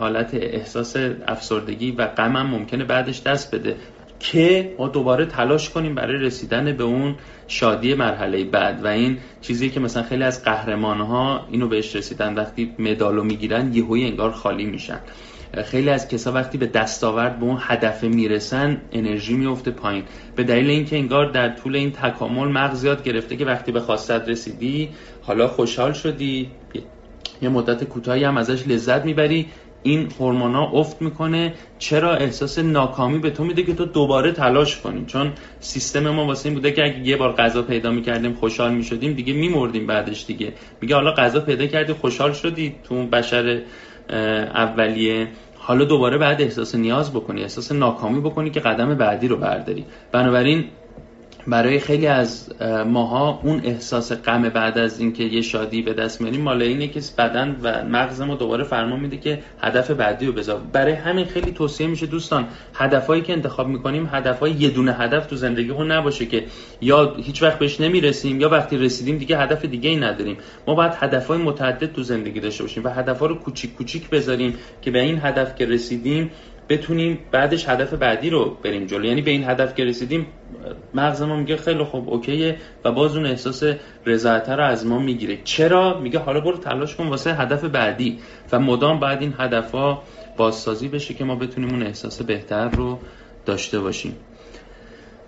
حالت 0.00 0.34
احساس 0.34 0.96
افسردگی 1.26 1.90
و 1.90 2.06
غم 2.06 2.36
هم 2.36 2.46
ممکنه 2.46 2.84
بعدش 2.84 3.22
دست 3.22 3.54
بده. 3.54 3.76
که 4.20 4.74
ما 4.78 4.88
دوباره 4.88 5.26
تلاش 5.26 5.70
کنیم 5.70 5.94
برای 5.94 6.16
رسیدن 6.16 6.76
به 6.76 6.84
اون 6.84 7.14
شادی 7.48 7.94
مرحله 7.94 8.44
بعد 8.44 8.84
و 8.84 8.86
این 8.86 9.18
چیزی 9.40 9.70
که 9.70 9.80
مثلا 9.80 10.02
خیلی 10.02 10.24
از 10.24 10.44
قهرمان 10.44 11.00
ها 11.00 11.46
اینو 11.50 11.68
بهش 11.68 11.96
رسیدن 11.96 12.34
وقتی 12.34 12.74
مدالو 12.78 13.24
می‌گیرن 13.24 13.74
یهوی 13.74 14.04
انگار 14.04 14.30
خالی 14.30 14.64
میشن. 14.64 15.00
خیلی 15.64 15.90
از 15.90 16.08
کسا 16.08 16.32
وقتی 16.32 16.58
به 16.58 16.66
دستاورد 16.66 17.38
به 17.38 17.44
اون 17.44 17.58
هدف 17.60 18.04
می‌رسن 18.04 18.80
انرژی 18.92 19.34
میفته 19.34 19.70
پایین. 19.70 20.04
به 20.36 20.44
دلیل 20.44 20.70
اینکه 20.70 20.96
انگار 20.96 21.30
در 21.30 21.48
طول 21.48 21.76
این 21.76 21.92
تکامل 21.92 22.48
مغز 22.48 22.84
یاد 22.84 23.02
گرفته 23.02 23.36
که 23.36 23.44
وقتی 23.44 23.72
به 23.72 23.80
خواستت 23.80 24.28
رسیدی 24.28 24.88
حالا 25.22 25.48
خوشحال 25.48 25.92
شدی 25.92 26.50
یه 27.42 27.48
مدت 27.48 27.84
کوتاهی 27.84 28.24
هم 28.24 28.36
ازش 28.36 28.66
لذت 28.66 29.04
می‌بری. 29.04 29.46
این 29.82 30.08
هورمونا 30.20 30.70
افت 30.70 31.02
می‌کنه. 31.02 31.54
چرا 31.78 32.14
احساس 32.14 32.58
ناکامی 32.58 33.18
به 33.18 33.30
تو 33.30 33.44
میده 33.44 33.62
که 33.62 33.74
تو 33.74 33.84
دوباره 33.84 34.32
تلاش 34.32 34.76
کنی؟ 34.76 35.04
چون 35.06 35.32
سیستم 35.60 36.10
ما 36.10 36.26
واسه 36.26 36.46
این 36.46 36.54
بوده 36.54 36.72
که 36.72 36.84
اگه 36.84 37.08
یه 37.08 37.16
بار 37.16 37.32
غذا 37.32 37.62
پیدا 37.62 37.90
می‌کردیم 37.90 38.34
خوشحال 38.34 38.74
می‌شدیم 38.74 39.12
دیگه 39.12 39.32
میمردیم 39.32 39.86
بعدش 39.86 40.26
دیگه. 40.26 40.52
میگه 40.80 40.94
حالا 40.94 41.12
غذا 41.12 41.40
پیدا 41.40 41.66
کردی 41.66 41.92
خوشحال 41.92 42.32
شدی 42.32 42.74
تو 42.84 43.06
بشر 43.06 43.60
اولیه. 44.54 45.28
حالا 45.56 45.84
دوباره 45.84 46.18
بعد 46.18 46.42
احساس 46.42 46.74
نیاز 46.74 47.12
بکنی 47.12 47.42
احساس 47.42 47.72
ناکامی 47.72 48.20
بکنی 48.20 48.50
که 48.50 48.60
قدم 48.60 48.94
بعدی 48.94 49.28
رو 49.28 49.36
برداری. 49.36 49.84
بنابراین 50.12 50.64
برای 51.48 51.78
خیلی 51.78 52.06
از 52.06 52.48
ماها 52.86 53.40
اون 53.42 53.60
احساس 53.64 54.12
غم 54.12 54.48
بعد 54.48 54.78
از 54.78 55.00
اینکه 55.00 55.24
یه 55.24 55.42
شادی 55.42 55.82
به 55.82 55.92
دست 55.92 56.20
میاریم 56.20 56.40
مال 56.40 56.62
اینه 56.62 56.88
که 56.88 57.00
بدن 57.18 57.56
و 57.62 57.84
مغز 57.84 58.20
ما 58.20 58.34
دوباره 58.34 58.64
فرمان 58.64 59.00
میده 59.00 59.16
که 59.16 59.38
هدف 59.60 59.90
بعدی 59.90 60.26
رو 60.26 60.32
بذار. 60.32 60.60
برای 60.72 60.92
همین 60.92 61.24
خیلی 61.24 61.52
توصیه 61.52 61.86
میشه 61.86 62.06
دوستان 62.06 62.48
هدفهایی 62.74 63.22
که 63.22 63.32
انتخاب 63.32 63.68
می‌کنیم 63.68 64.08
هدفهای 64.12 64.52
یه 64.52 64.70
دونه 64.70 64.92
هدف 64.92 65.26
تو 65.26 65.36
زندگی 65.36 65.70
اون 65.70 65.92
نباشه 65.92 66.26
که 66.26 66.44
یا 66.80 67.14
هیچ 67.14 67.42
وقت 67.42 67.58
بهش 67.58 67.80
نمی‌رسیم 67.80 68.40
یا 68.40 68.48
وقتی 68.48 68.76
رسیدیم 68.76 69.18
دیگه 69.18 69.38
هدف 69.38 69.64
دیگه 69.64 69.90
ای 69.90 69.96
نداریم. 69.96 70.36
ما 70.66 70.74
باید 70.74 70.92
هدفهای 70.94 71.38
متعدد 71.38 71.92
تو 71.92 72.02
زندگی 72.02 72.40
داشته 72.40 72.62
باشیم 72.62 72.84
و 72.84 72.88
هدفها 72.88 73.26
رو 73.26 73.34
کوچیک 73.34 73.76
کوچیک 73.76 74.10
بذاریم 74.10 74.54
که 74.82 74.90
به 74.90 75.00
این 75.00 75.18
هدف 75.22 75.54
که 75.54 75.66
رسیدیم 75.66 76.30
بتونیم 76.68 77.18
بعدش 77.32 77.68
هدف 77.68 77.94
بعدی 77.94 78.30
رو 78.30 78.56
بریم 78.62 78.86
جلو. 78.86 79.04
یعنی 79.04 79.22
به 79.22 79.30
این 79.30 79.44
هدف 79.44 79.74
که 79.74 79.84
رسیدیم 79.84 80.26
مغز 80.94 81.22
ما 81.22 81.36
میگه 81.36 81.56
خیلی 81.56 81.84
خوب 81.84 82.08
اوکیه 82.08 82.56
و 82.84 82.92
باز 82.92 83.16
اون 83.16 83.26
احساس 83.26 83.62
رضایت 84.06 84.48
رو 84.48 84.64
از 84.64 84.86
ما 84.86 84.98
می‌گیره. 84.98 85.38
چرا؟ 85.44 86.00
میگه 86.00 86.18
حالا 86.18 86.40
برو 86.40 86.56
تلاش 86.56 86.96
کن 86.96 87.06
واسه 87.06 87.34
هدف 87.34 87.64
بعدی. 87.64 88.18
و 88.52 88.60
مدام 88.60 89.00
بعد 89.00 89.20
این 89.20 89.34
هدفها 89.38 90.02
بازسازی 90.36 90.88
بشه 90.88 91.14
که 91.14 91.24
ما 91.24 91.34
بتونیم 91.34 91.70
اون 91.70 91.82
احساس 91.82 92.22
بهتر 92.22 92.68
رو 92.68 92.98
داشته 93.46 93.80
باشیم. 93.80 94.16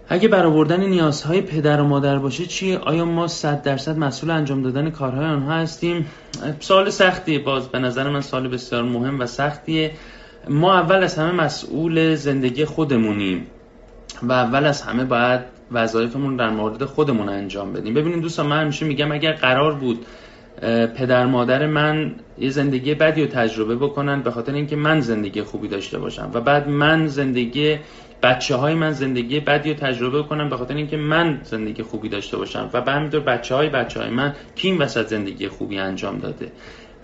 اگه 0.09 0.29
برآوردن 0.29 0.81
نیازهای 0.81 1.41
پدر 1.41 1.81
و 1.81 1.85
مادر 1.85 2.19
باشه 2.19 2.47
چی؟ 2.47 2.75
آیا 2.75 3.05
ما 3.05 3.27
صد 3.27 3.63
درصد 3.63 3.99
مسئول 3.99 4.31
انجام 4.31 4.63
دادن 4.63 4.91
کارهای 4.91 5.27
آنها 5.27 5.53
هستیم؟ 5.53 6.07
سوال 6.61 6.91
سختیه 6.91 7.39
باز. 7.39 7.69
به 7.69 7.79
نظر 7.79 8.11
من 8.11 8.21
سوال 8.21 8.49
بسیار 8.49 8.83
مهم 8.83 9.21
و 9.21 9.27
سختیه. 9.27 9.91
ما 10.49 10.79
اول 10.79 11.03
از 11.03 11.19
همه 11.19 11.33
مسئول 11.33 12.15
زندگی 12.15 12.65
خودمونیم 12.65 13.47
و 14.23 14.33
اول 14.33 14.67
از 14.67 14.83
همه 14.83 15.05
باید 15.05 15.41
وظایفمون 15.73 16.37
در 16.37 16.51
مورد 16.51 16.85
خودمون 16.85 17.29
انجام 17.29 17.73
بدیم. 17.73 17.95
ببینید 17.95 18.21
دوستان 18.21 18.47
من 18.47 18.61
همیشه 18.61 18.87
میگم 18.87 19.13
اگر 19.13 19.33
قرار 19.33 19.75
بود 19.75 20.07
پدر 20.97 21.27
مادر 21.27 21.67
من 21.67 22.15
یه 22.39 22.51
زندگی 22.51 22.95
بدی 22.95 23.23
رو 23.23 23.29
تجربه 23.29 23.77
بکنن 23.77 24.23
به 24.23 24.31
خاطر 24.31 24.55
اینکه 24.55 24.77
من 24.77 25.01
زندگی 25.01 25.43
خوبی 25.43 25.69
داشته 25.69 25.99
باشم 25.99 26.31
و 26.35 26.41
بعد 26.41 26.69
من 26.69 27.07
زندگی 27.07 27.79
بچه 28.23 28.57
های 28.57 28.75
من 28.75 28.93
زندگی 28.93 29.41
بدی 29.41 29.71
رو 29.71 29.77
تجربه 29.77 30.23
کنم 30.23 30.49
به 30.49 30.57
خاطر 30.57 30.75
اینکه 30.75 30.97
من 30.97 31.41
زندگی 31.43 31.83
خوبی 31.83 32.09
داشته 32.09 32.37
باشم 32.37 32.71
و 32.73 32.81
به 32.81 32.93
همینطور 32.93 33.21
بچه 33.21 33.55
های 33.55 33.69
بچه 33.69 34.01
های 34.01 34.11
من 34.11 34.35
کی 34.55 34.73
وسط 34.73 35.07
زندگی 35.07 35.49
خوبی 35.49 35.79
انجام 35.79 36.19
داده. 36.19 36.53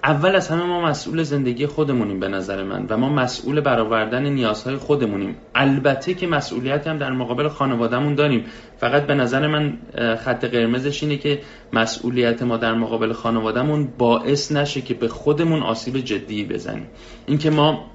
اول 0.06 0.36
از 0.36 0.48
همه 0.48 0.64
ما 0.64 0.80
مسئول 0.80 1.22
زندگی 1.22 1.66
خودمونیم 1.66 2.20
به 2.20 2.28
نظر 2.28 2.62
من 2.62 2.86
و 2.90 2.96
ما 2.96 3.08
مسئول 3.08 3.60
برآوردن 3.60 4.26
نیازهای 4.26 4.76
خودمونیم. 4.76 5.36
البته 5.54 6.14
که 6.14 6.26
مسئولیت 6.26 6.86
هم 6.86 6.98
در 6.98 7.12
مقابل 7.12 7.48
خانوادهمون 7.48 8.14
داریم. 8.14 8.44
فقط 8.78 9.06
به 9.06 9.14
نظر 9.14 9.46
من 9.46 9.78
خط 10.16 10.44
قرمزش 10.44 11.02
اینه 11.02 11.16
که 11.16 11.40
مسئولیت 11.72 12.42
ما 12.42 12.56
در 12.56 12.74
مقابل 12.74 13.12
خانوادهمون 13.12 13.88
باعث 13.98 14.52
نشه 14.52 14.80
که 14.80 14.94
به 14.94 15.08
خودمون 15.08 15.62
آسیب 15.62 15.96
جدی 15.98 16.44
بزنیم. 16.44 16.86
اینکه 17.26 17.50
ما 17.50 17.90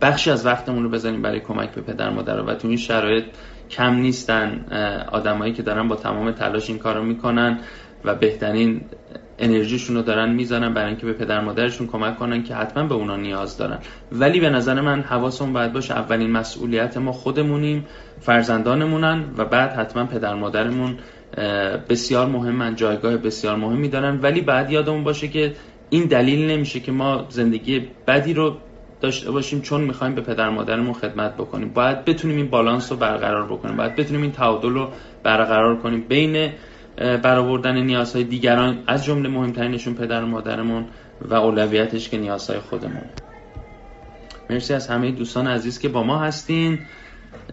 بخشی 0.00 0.30
از 0.30 0.46
وقتمون 0.46 0.82
رو 0.82 0.90
بزنیم 0.90 1.22
برای 1.22 1.40
کمک 1.40 1.70
به 1.70 1.80
پدر 1.80 2.10
مادر 2.10 2.40
و 2.40 2.54
تو 2.54 2.68
این 2.68 2.76
شرایط 2.76 3.24
کم 3.70 3.94
نیستن. 3.94 4.64
آدمایی 5.12 5.52
که 5.52 5.62
دارن 5.62 5.88
با 5.88 5.96
تمام 5.96 6.30
تلاش 6.30 6.70
این 6.70 6.78
کارو 6.78 7.02
می‌کنن 7.04 7.58
و 8.04 8.14
بهترین 8.14 8.80
انرژیشون 9.38 9.96
رو 9.96 10.02
دارن 10.02 10.32
می‌زنن 10.32 10.74
برای 10.74 10.88
اینکه 10.88 11.06
به 11.06 11.12
پدر 11.12 11.40
مادرشون 11.40 11.86
کمک 11.86 12.18
کنن 12.18 12.42
که 12.42 12.54
حتما 12.54 12.84
به 12.84 12.94
اونا 12.94 13.16
نیاز 13.16 13.56
دارن. 13.56 13.78
ولی 14.12 14.40
به 14.40 14.50
نظر 14.50 14.80
من 14.80 15.00
حواسمون 15.00 15.52
باید 15.52 15.72
باشه 15.72 15.94
اولین 15.94 16.30
مسئولیت 16.30 16.96
ما 16.96 17.12
خودمونیم 17.12 17.86
فرزندانمونن 18.20 19.24
و 19.36 19.44
بعد 19.44 19.72
حتما 19.72 20.04
پدر 20.04 20.34
مادرمون 20.34 20.96
بسیار 21.88 22.26
مهمن 22.26 22.76
جایگاه 22.76 23.16
بسیار 23.16 23.56
مهمی 23.56 23.88
دارن. 23.88 24.18
ولی 24.22 24.40
بعد 24.40 24.70
یادمون 24.70 25.04
باشه 25.04 25.28
که 25.28 25.52
این 25.90 26.04
دلیل 26.04 26.50
نمیشه 26.50 26.80
که 26.80 26.92
ما 26.92 27.26
زندگی 27.28 27.88
بدی 28.06 28.34
رو 28.34 28.56
داشته 29.00 29.30
باشیم 29.30 29.60
چون 29.60 29.80
می‌خوایم 29.80 30.14
به 30.14 30.20
پدر 30.20 30.50
مادرمون 30.50 30.92
خدمت 30.92 31.34
بکنیم. 31.34 31.68
باید 31.68 32.04
بتونیم 32.04 32.36
این 32.36 32.46
بالانس 32.46 32.92
رو 32.92 32.98
برقرار 32.98 33.46
بکنیم. 33.46 33.76
باید 33.76 33.96
بتونیم 33.96 34.22
این 34.22 34.32
تعادل 34.32 34.68
رو 34.68 34.88
برقرار 35.22 35.76
کنیم. 35.76 36.04
بین 36.08 36.50
برآوردن 36.98 37.82
نیازهای 37.82 38.24
دیگران 38.24 38.84
از 38.86 39.04
جمله 39.04 39.28
مهمترینشون 39.28 39.94
پدر 39.94 40.22
و 40.22 40.26
مادرمون 40.26 40.84
و 41.20 41.34
اولویتش 41.34 42.08
که 42.08 42.18
نیازهای 42.18 42.58
خودمون. 42.60 43.04
مرسی 44.50 44.74
از 44.74 44.88
همه 44.88 45.10
دوستان 45.10 45.46
عزیز 45.46 45.78
که 45.78 45.88
با 45.88 46.02
ما 46.02 46.18
هستین. 46.18 46.78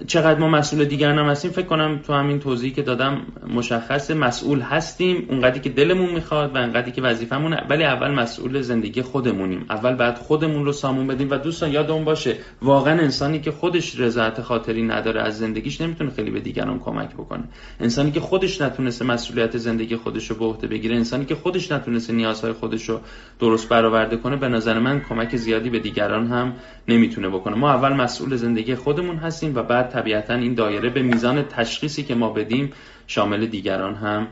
چقدر 0.08 0.40
ما 0.40 0.48
مسئول 0.48 0.86
دیگران 0.86 1.20
هم 1.20 1.26
هستیم 1.26 1.52
فکر 1.52 1.66
کنم 1.66 2.00
تو 2.08 2.14
همین 2.14 2.40
توضیحی 2.40 2.74
که 2.74 2.82
دادم 2.82 3.22
مشخص 3.56 4.12
مسئول 4.12 4.62
هستیم 4.62 5.26
اونقدری 5.30 5.60
که 5.60 5.70
دلمون 5.70 6.10
می‌خواد 6.10 6.56
و 6.56 6.58
انقدری 6.58 6.92
که 6.92 7.02
وظیفمونه 7.02 7.64
ولی 7.70 7.84
اول 7.84 8.12
مسئول 8.12 8.62
زندگی 8.62 9.02
خودمونیم. 9.02 9.66
اول 9.70 9.96
بعد 9.96 10.18
خودمون 10.18 10.66
رو 10.66 10.72
سامون 10.72 11.08
بدیم 11.08 11.32
و 11.32 11.38
دوستان 11.38 11.72
یادمون 11.72 12.06
باشه 12.06 12.36
واقعا 12.62 12.94
انسانی 12.94 13.40
که 13.40 13.52
خودش 13.52 14.00
رضایت 14.00 14.42
خاطری 14.42 14.84
نداره 14.84 15.22
از 15.22 15.38
زندگیش 15.38 15.82
نمی‌تونه 15.82 16.10
خیلی 16.10 16.32
به 16.32 16.40
دیگران 16.40 16.80
کمک 16.80 17.14
بکنه. 17.14 17.44
انسانی 17.80 18.12
که 18.12 18.20
خودش 18.20 18.62
نتونسته 18.62 19.06
مسئولیت 19.06 19.58
زندگی 19.58 19.96
خودش 19.96 20.30
رو 20.30 20.36
به 20.36 20.46
عهده 20.46 20.68
بگیره 20.68 20.96
انسانی 20.96 21.26
که 21.26 21.36
خودش 21.36 21.72
نتونسته 21.72 22.14
نیازهای 22.14 22.54
خودش 22.54 22.90
رو 22.90 23.00
درست 23.40 23.70
برآورده 23.70 24.18
کنه 24.18 24.36
به 24.36 24.48
نظر 24.48 24.80
من 24.80 25.02
کمک 25.10 25.36
زیادی 25.36 25.70
به 25.70 25.80
دیگران 25.80 26.28
هم 26.28 26.54
نمی‌تونه 26.88 27.30
بکنه. 27.30 27.56
ما 27.56 27.70
اول 27.70 27.94
مسئول 27.94 28.36
زندگی 28.36 28.76
خودمون 28.76 29.16
هستیم 29.16 29.56
و 29.56 29.64
بعد 29.64 29.85
طبیعتا 29.86 30.34
این 30.34 30.54
دایره 30.54 30.90
به 30.90 31.02
میزان 31.02 31.44
تشخیصی 31.44 32.04
که 32.04 32.16
ما 32.16 32.30
بدیم 32.30 32.74
شامل 33.08 33.46
دیگران 33.46 33.96
هم 33.96 34.28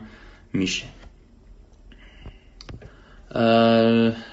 میشه. 0.52 0.84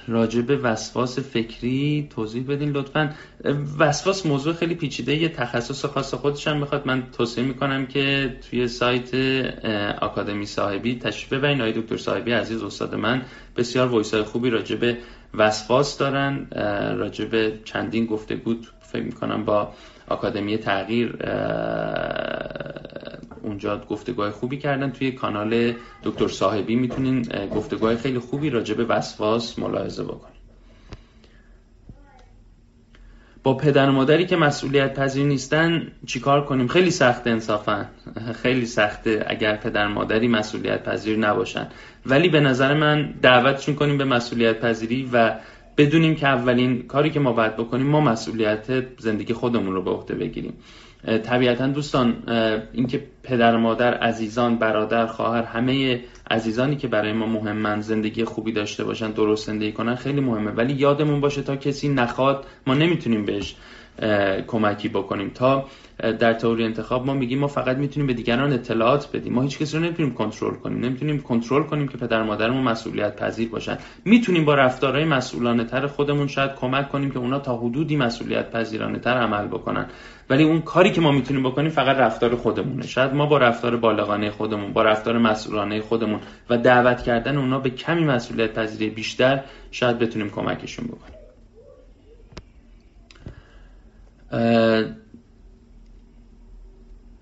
راجع 0.07 0.41
به 0.41 0.57
وسواس 0.57 1.19
فکری 1.19 2.07
توضیح 2.15 2.43
بدین 2.47 2.71
لطفا. 2.71 3.13
وسواس 3.79 4.25
موضوع 4.25 4.53
خیلی 4.53 4.75
پیچیده 4.75 5.15
یه 5.15 5.29
تخصص 5.29 5.85
خاص 5.85 6.13
خودش 6.13 6.47
هم 6.47 6.57
می‌خواد. 6.57 6.87
من 6.87 7.03
توصیه 7.17 7.43
می‌کنم 7.43 7.85
که 7.85 8.35
توی 8.49 8.67
سایت 8.67 9.15
آکادمی 10.01 10.45
صاحبی 10.45 10.99
تشریف 10.99 11.33
ببرین. 11.33 11.61
آقای 11.61 11.81
دکتر 11.81 11.97
صاحبی 11.97 12.31
عزیز 12.31 12.63
استاد 12.63 12.95
من 12.95 13.21
بسیار 13.57 13.87
وایسای 13.87 14.23
خوبی 14.23 14.49
راجع 14.49 14.75
به 14.75 14.97
وسواس 15.33 15.97
دارن. 15.97 16.47
راجع 16.97 17.25
به 17.25 17.59
چندین 17.65 18.05
گفتگو 18.05 18.55
فکر 18.81 19.03
می‌کنم 19.03 19.45
با 19.45 19.73
آکادمی 20.11 20.57
تغییر 20.57 21.17
اونجا 23.41 23.77
گفتگوهای 23.89 24.31
خوبی 24.31 24.57
کردن. 24.57 24.91
توی 24.91 25.11
کانال 25.11 25.73
دکتر 26.03 26.27
صاحبی 26.27 26.75
می‌تونین 26.75 27.21
گفتگوهای 27.55 27.95
خیلی 27.95 28.19
خوبی 28.19 28.49
راجع 28.49 28.75
به 28.75 28.85
وسواس 28.85 29.59
ملاحظه 29.59 30.03
بکنین. 30.03 30.35
با 33.43 33.53
پدر 33.53 33.89
و 33.89 33.91
مادری 33.91 34.25
که 34.25 34.35
مسئولیت 34.35 34.99
پذیر 34.99 35.25
نیستن 35.25 35.87
چیکار 36.05 36.45
کنیم؟ 36.45 36.67
خیلی 36.67 36.91
سخت 36.91 37.27
انصافا. 37.27 37.85
خیلی 38.41 38.65
سخته 38.65 39.25
اگر 39.27 39.55
پدر 39.55 39.87
مادری 39.87 40.27
مسئولیت 40.27 40.83
پذیر 40.83 41.17
نباشن. 41.17 41.67
ولی 42.05 42.29
به 42.29 42.39
نظر 42.39 42.73
من 42.73 43.13
دعوتشون 43.21 43.75
کنیم 43.75 43.97
به 43.97 44.05
مسئولیت 44.05 44.59
پذیری 44.59 45.09
و 45.13 45.35
بدونیم 45.81 46.15
که 46.15 46.27
اولین 46.27 46.81
کاری 46.87 47.09
که 47.09 47.19
ما 47.19 47.33
باید 47.33 47.55
بکنیم 47.55 47.87
ما 47.87 48.01
مسئولیت 48.01 48.65
زندگی 48.97 49.33
خودمون 49.33 49.73
رو 49.73 49.81
به 49.81 49.91
عهده 49.91 50.15
بگیریم. 50.15 50.53
طبیعتا 51.23 51.67
دوستان 51.67 52.23
اینکه 52.73 53.03
پدر 53.23 53.57
مادر 53.57 53.93
عزیزان 53.93 54.57
برادر 54.57 55.07
خواهر 55.07 55.43
همه 55.43 55.99
عزیزانی 56.31 56.75
که 56.75 56.87
برای 56.87 57.13
ما 57.13 57.25
مهمن 57.25 57.81
زندگی 57.81 58.23
خوبی 58.23 58.51
داشته 58.51 58.83
باشن 58.83 59.11
درست 59.11 59.47
زندگی 59.47 59.71
کنن 59.71 59.95
خیلی 59.95 60.21
مهمه. 60.21 60.51
ولی 60.51 60.73
یادمون 60.73 61.21
باشه 61.21 61.41
تا 61.41 61.55
کسی 61.55 61.89
نخواد 61.89 62.45
ما 62.67 62.73
نمی‌تونیم 62.73 63.25
بهش 63.25 63.55
کمکی 64.47 64.89
بکنیم. 64.89 65.29
تا 65.29 65.65
در 66.19 66.33
تئوری 66.33 66.63
انتخاب 66.63 67.05
ما 67.05 67.13
میگیم 67.13 67.39
ما 67.39 67.47
فقط 67.47 67.77
می‌تونیم 67.77 68.07
به 68.07 68.13
دیگران 68.13 68.53
اطلاعات 68.53 69.09
بدیم. 69.13 69.33
ما 69.33 69.41
هیچ 69.41 69.59
کسی 69.59 69.77
رو 69.77 69.83
نمی‌تونیم 69.83 70.13
کنترل 70.13 70.53
کنیم. 70.53 70.79
نمی‌تونیم 70.79 71.21
کنترل 71.21 71.63
کنیم 71.63 71.87
که 71.87 71.97
پدر 71.97 72.23
مادرمون 72.23 72.63
مسئولیت 72.63 73.15
پذیر 73.15 73.49
باشن. 73.49 73.77
می‌تونیم 74.05 74.45
با 74.45 74.55
رفتارهای 74.55 75.05
مسئولانه 75.05 75.63
تر 75.63 75.87
خودمون 75.87 76.27
شاید 76.27 76.55
کمک 76.55 76.89
کنیم 76.89 77.11
که 77.11 77.19
اونا 77.19 77.39
تا 77.39 77.57
حدودی 77.57 77.97
مسئولیت 77.97 78.51
پذیرانه 78.51 78.99
تر 78.99 79.17
عمل 79.17 79.47
بکنن. 79.47 79.85
ولی 80.29 80.43
اون 80.43 80.61
کاری 80.61 80.91
که 80.91 81.01
ما 81.01 81.11
می‌تونیم 81.11 81.43
بکنیم 81.43 81.69
فقط 81.69 81.97
رفتار 81.97 82.35
خودمونه. 82.35 82.87
شاید 82.87 83.13
ما 83.13 83.25
با 83.25 83.37
رفتار 83.37 83.75
بالغانه 83.75 84.31
خودمون 84.31 84.73
با 84.73 84.83
رفتار 84.83 85.17
مسئولانه 85.17 85.81
خودمون 85.81 86.19
و 86.49 86.57
دعوت 86.57 87.03
کردن 87.03 87.37
اونا 87.37 87.59
به 87.59 87.69
کمی 87.69 88.03
مسئولیت 88.03 88.53
پذیری 88.53 88.89
بیشتر 88.89 89.43
شاید 89.71 89.99
بتونیم 89.99 90.29
کمکشون 90.29 90.85
بکنیم. 90.85 91.20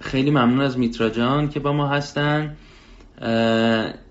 خیلی 0.01 0.31
ممنون 0.31 0.61
از 0.61 0.79
میترا 0.79 1.09
جان 1.09 1.49
که 1.49 1.59
با 1.59 1.73
ما 1.73 1.87
هستن. 1.87 2.55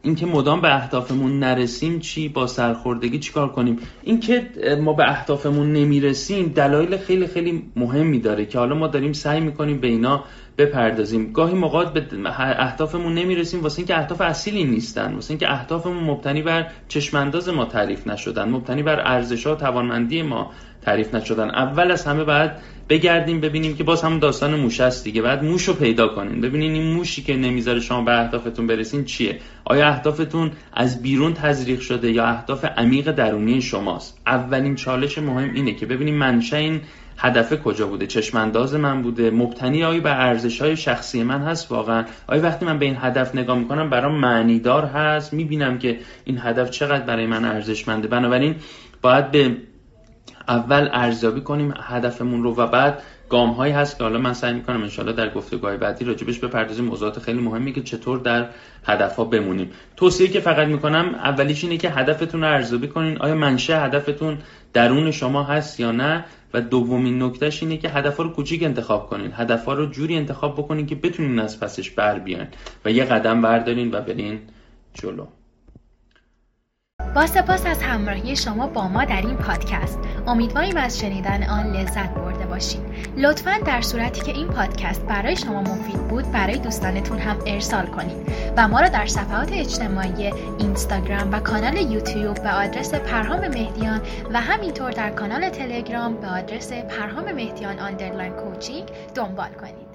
اینکه 0.03 0.27
مدام 0.27 0.61
به 0.61 0.75
اهدافمون 0.75 1.39
نرسیم 1.39 1.99
چی؟ 1.99 2.29
با 2.29 2.47
سرخوردگی 2.47 3.19
چیکار 3.19 3.53
کنیم؟ 3.53 3.79
اینکه 4.03 4.51
ما 4.83 4.93
به 4.93 5.11
اهدافمون 5.11 5.73
نمی‌رسیم 5.73 6.49
دلایل 6.49 6.97
خیلی 6.97 7.27
خیلی 7.27 7.63
مهمی 7.77 8.21
داره 8.21 8.47
که 8.47 8.59
حالا 8.59 8.75
ما 8.75 8.87
داریم 8.87 9.13
سعی 9.13 9.41
می‌کنیم 9.41 9.81
به 9.81 9.87
اینا 9.87 10.25
بپردازیم. 10.59 11.33
گاهی 11.33 11.55
موقعات 11.55 11.93
به 11.93 12.07
اهدافمون 12.37 13.15
نمی‌رسیم 13.15 13.63
واسه 13.63 13.79
اینکه 13.79 13.99
اهداف 13.99 14.21
اصیلی 14.21 14.65
نیستن 14.65 15.15
واسه 15.15 15.31
اینکه 15.31 15.53
اهدافمون 15.53 16.05
مبتنی 16.05 16.43
بر 16.43 16.67
چشمانداز 16.89 17.49
ما 17.49 17.65
تعریف 17.65 18.07
نشدن 18.07 18.49
مبتنی 18.49 18.83
بر 18.83 19.01
ارزش 19.01 19.47
ها 19.47 19.55
توانمندی 19.55 20.23
ما 20.23 20.51
تعریف 20.83 21.15
نشدن. 21.15 21.51
اول 21.51 21.91
از 21.91 22.05
همه 22.07 22.25
بعد 22.25 22.61
بگردیم 22.89 23.41
ببینیم 23.41 23.77
که 23.77 23.85
باز 23.85 24.03
همون 24.03 24.19
داستان 24.19 24.61
موش 24.61 24.81
است 24.81 25.05
دیگه. 25.05 25.23
بعد 25.23 25.45
موش 25.45 25.69
رو 25.69 25.75
پیدا 25.75 26.09
کنیم 26.09 26.41
ببینین 26.41 26.73
این 26.73 26.93
موشی 26.93 27.23
که 27.23 27.37
نمی‌ذاره 27.37 27.81
شما 27.81 28.03
به 28.03 28.21
اهدافتون 28.21 28.67
برسین 28.67 29.05
چیه؟ 29.05 29.39
آیا 29.65 29.89
اهدافتون 29.89 30.51
از 30.73 31.03
بیرون 31.03 31.35
تزریق 31.35 31.81
شده 31.81 32.13
یا 32.13 32.25
اهداف 32.25 32.65
عمیق 32.65 33.11
درونی 33.11 33.63
شماست؟ 33.63 34.19
اولین 34.27 34.75
چالش 34.75 35.19
مهم 35.19 35.55
اینه 35.55 35.75
که 35.75 35.87
ببینیم 35.87 36.15
منشأ 36.15 36.57
این 36.57 36.81
هدف 37.19 37.63
کجا 37.63 37.87
بوده؟ 37.87 38.07
چشمانداز 38.07 38.75
من 38.75 39.03
بوده؟ 39.03 39.31
مبتنی 39.31 39.85
آیا 39.85 40.01
به 40.01 40.11
ارزش 40.11 40.63
های 40.63 40.77
شخصی 40.77 41.23
من 41.23 41.43
هست 41.43 41.73
واقعا؟ 41.73 42.05
آیا 42.27 42.43
وقتی 42.43 42.67
من 42.67 42.79
به 42.79 42.87
این 42.87 42.97
هدف 43.01 43.35
نگاه 43.35 43.59
می‌کنم 43.59 43.91
برام 43.91 44.21
معنیدار 44.21 44.85
هست؟ 44.85 45.33
می‌بینم 45.33 45.79
که 45.79 45.99
این 46.25 46.39
هدف 46.43 46.71
چقدر 46.71 47.05
برای 47.05 47.27
من 47.27 47.45
ارزشمنده. 47.45 48.09
بنابراین 48.09 48.55
باید 49.03 49.31
به 49.31 49.57
اول 50.49 50.89
ارزیابی 50.93 51.41
کنیم 51.41 51.75
هدفمون 51.83 52.43
رو 52.43 52.55
و 52.55 52.67
بعد 52.67 53.03
گام 53.29 53.51
هایی 53.51 53.73
هست 53.73 53.99
که 53.99 54.05
حالا 54.05 54.19
من 54.19 54.33
سعی 54.33 54.55
می‌کنم 54.55 54.83
انشالله 54.83 55.13
در 55.13 55.35
گفتگوهای 55.35 55.77
بعدی 55.77 56.05
راجبش 56.05 56.39
بپردازیم. 56.39 56.85
موضوعات 56.85 57.19
خیلی 57.19 57.41
مهمی 57.41 57.73
که 57.73 57.83
چطور 57.83 58.19
در 58.19 58.49
هدف 58.87 59.17
ها 59.17 59.25
بمونیم. 59.25 59.71
توصیه 59.97 60.29
که 60.29 60.41
فقط 60.41 60.69
می‌کنم 60.69 61.15
اولیش 61.15 61.65
اینه 61.65 61.77
که 61.77 61.91
هدفتون 61.91 62.41
رو 62.41 62.47
ارزیابی 62.47 62.89
کنین. 62.89 63.19
آیا 63.19 63.35
منشه 63.35 63.81
هدفتون 63.81 64.39
درون 64.73 65.11
شما 65.11 65.43
هست 65.43 65.81
یا 65.81 65.93
نه؟ 65.93 66.25
و 66.55 66.61
دومین 66.61 67.23
نکتهش 67.23 67.63
اینه 67.63 67.77
که 67.77 67.89
هدف 67.89 68.17
رو 68.17 68.29
کوچیک 68.29 68.63
انتخاب 68.63 69.07
کنین. 69.07 69.33
هدف 69.35 69.65
ها 69.65 69.73
رو 69.73 69.87
جوری 69.87 70.17
انتخاب 70.17 70.55
بکنین 70.55 70.87
که 70.87 70.95
بتونین 70.95 71.39
از 71.39 71.61
پسش 71.61 71.91
بر 71.91 72.19
بیان 72.19 72.47
و 72.85 72.91
یه 72.91 73.05
قدم 73.05 73.43
بردارین 73.43 73.95
و 73.95 74.01
برین 74.01 74.41
جلو. 74.95 75.27
با 77.15 77.27
سپاس 77.27 77.67
از 77.67 77.83
همراهی 77.83 78.37
شما 78.37 78.67
با 78.67 78.89
ما 78.89 79.05
در 79.05 79.21
این 79.21 79.37
پادکست. 79.37 79.99
امیدواریم 80.27 80.77
از 80.77 80.99
شنیدن 80.99 81.43
آن 81.43 81.73
لذت 81.73 82.15
برده 82.15 82.47
باشید. 82.47 82.81
لطفا 83.17 83.59
در 83.67 83.81
صورتی 83.81 84.21
که 84.21 84.33
این 84.33 84.49
پادکست 84.49 85.07
برای 85.07 85.37
شما 85.37 85.61
مفید 85.61 86.09
بود 86.09 86.33
برای 86.33 86.59
دوستانتون 86.59 87.19
هم 87.19 87.37
ارسال 87.47 87.87
کنید 87.87 88.33
و 88.57 88.69
ما 88.69 88.81
را 88.81 88.89
در 88.89 89.07
صفحات 89.07 89.53
اجتماعی 89.53 90.33
اینستاگرام 90.59 91.33
و 91.33 91.41
کانال 91.41 91.77
یوتیوب 91.77 92.43
به 92.43 92.51
آدرس 92.51 92.95
پرهام 92.95 93.41
مهدیان 93.41 94.01
و 94.33 94.41
همینطور 94.41 94.91
در 94.91 95.11
کانال 95.11 95.49
تلگرام 95.49 96.15
به 96.15 96.27
آدرس 96.27 96.73
پرهام 96.73 97.33
مهدیان 97.33 97.79
underline 97.79 98.33
coaching 98.33 98.89
دنبال 99.15 99.51
کنید. 99.51 99.88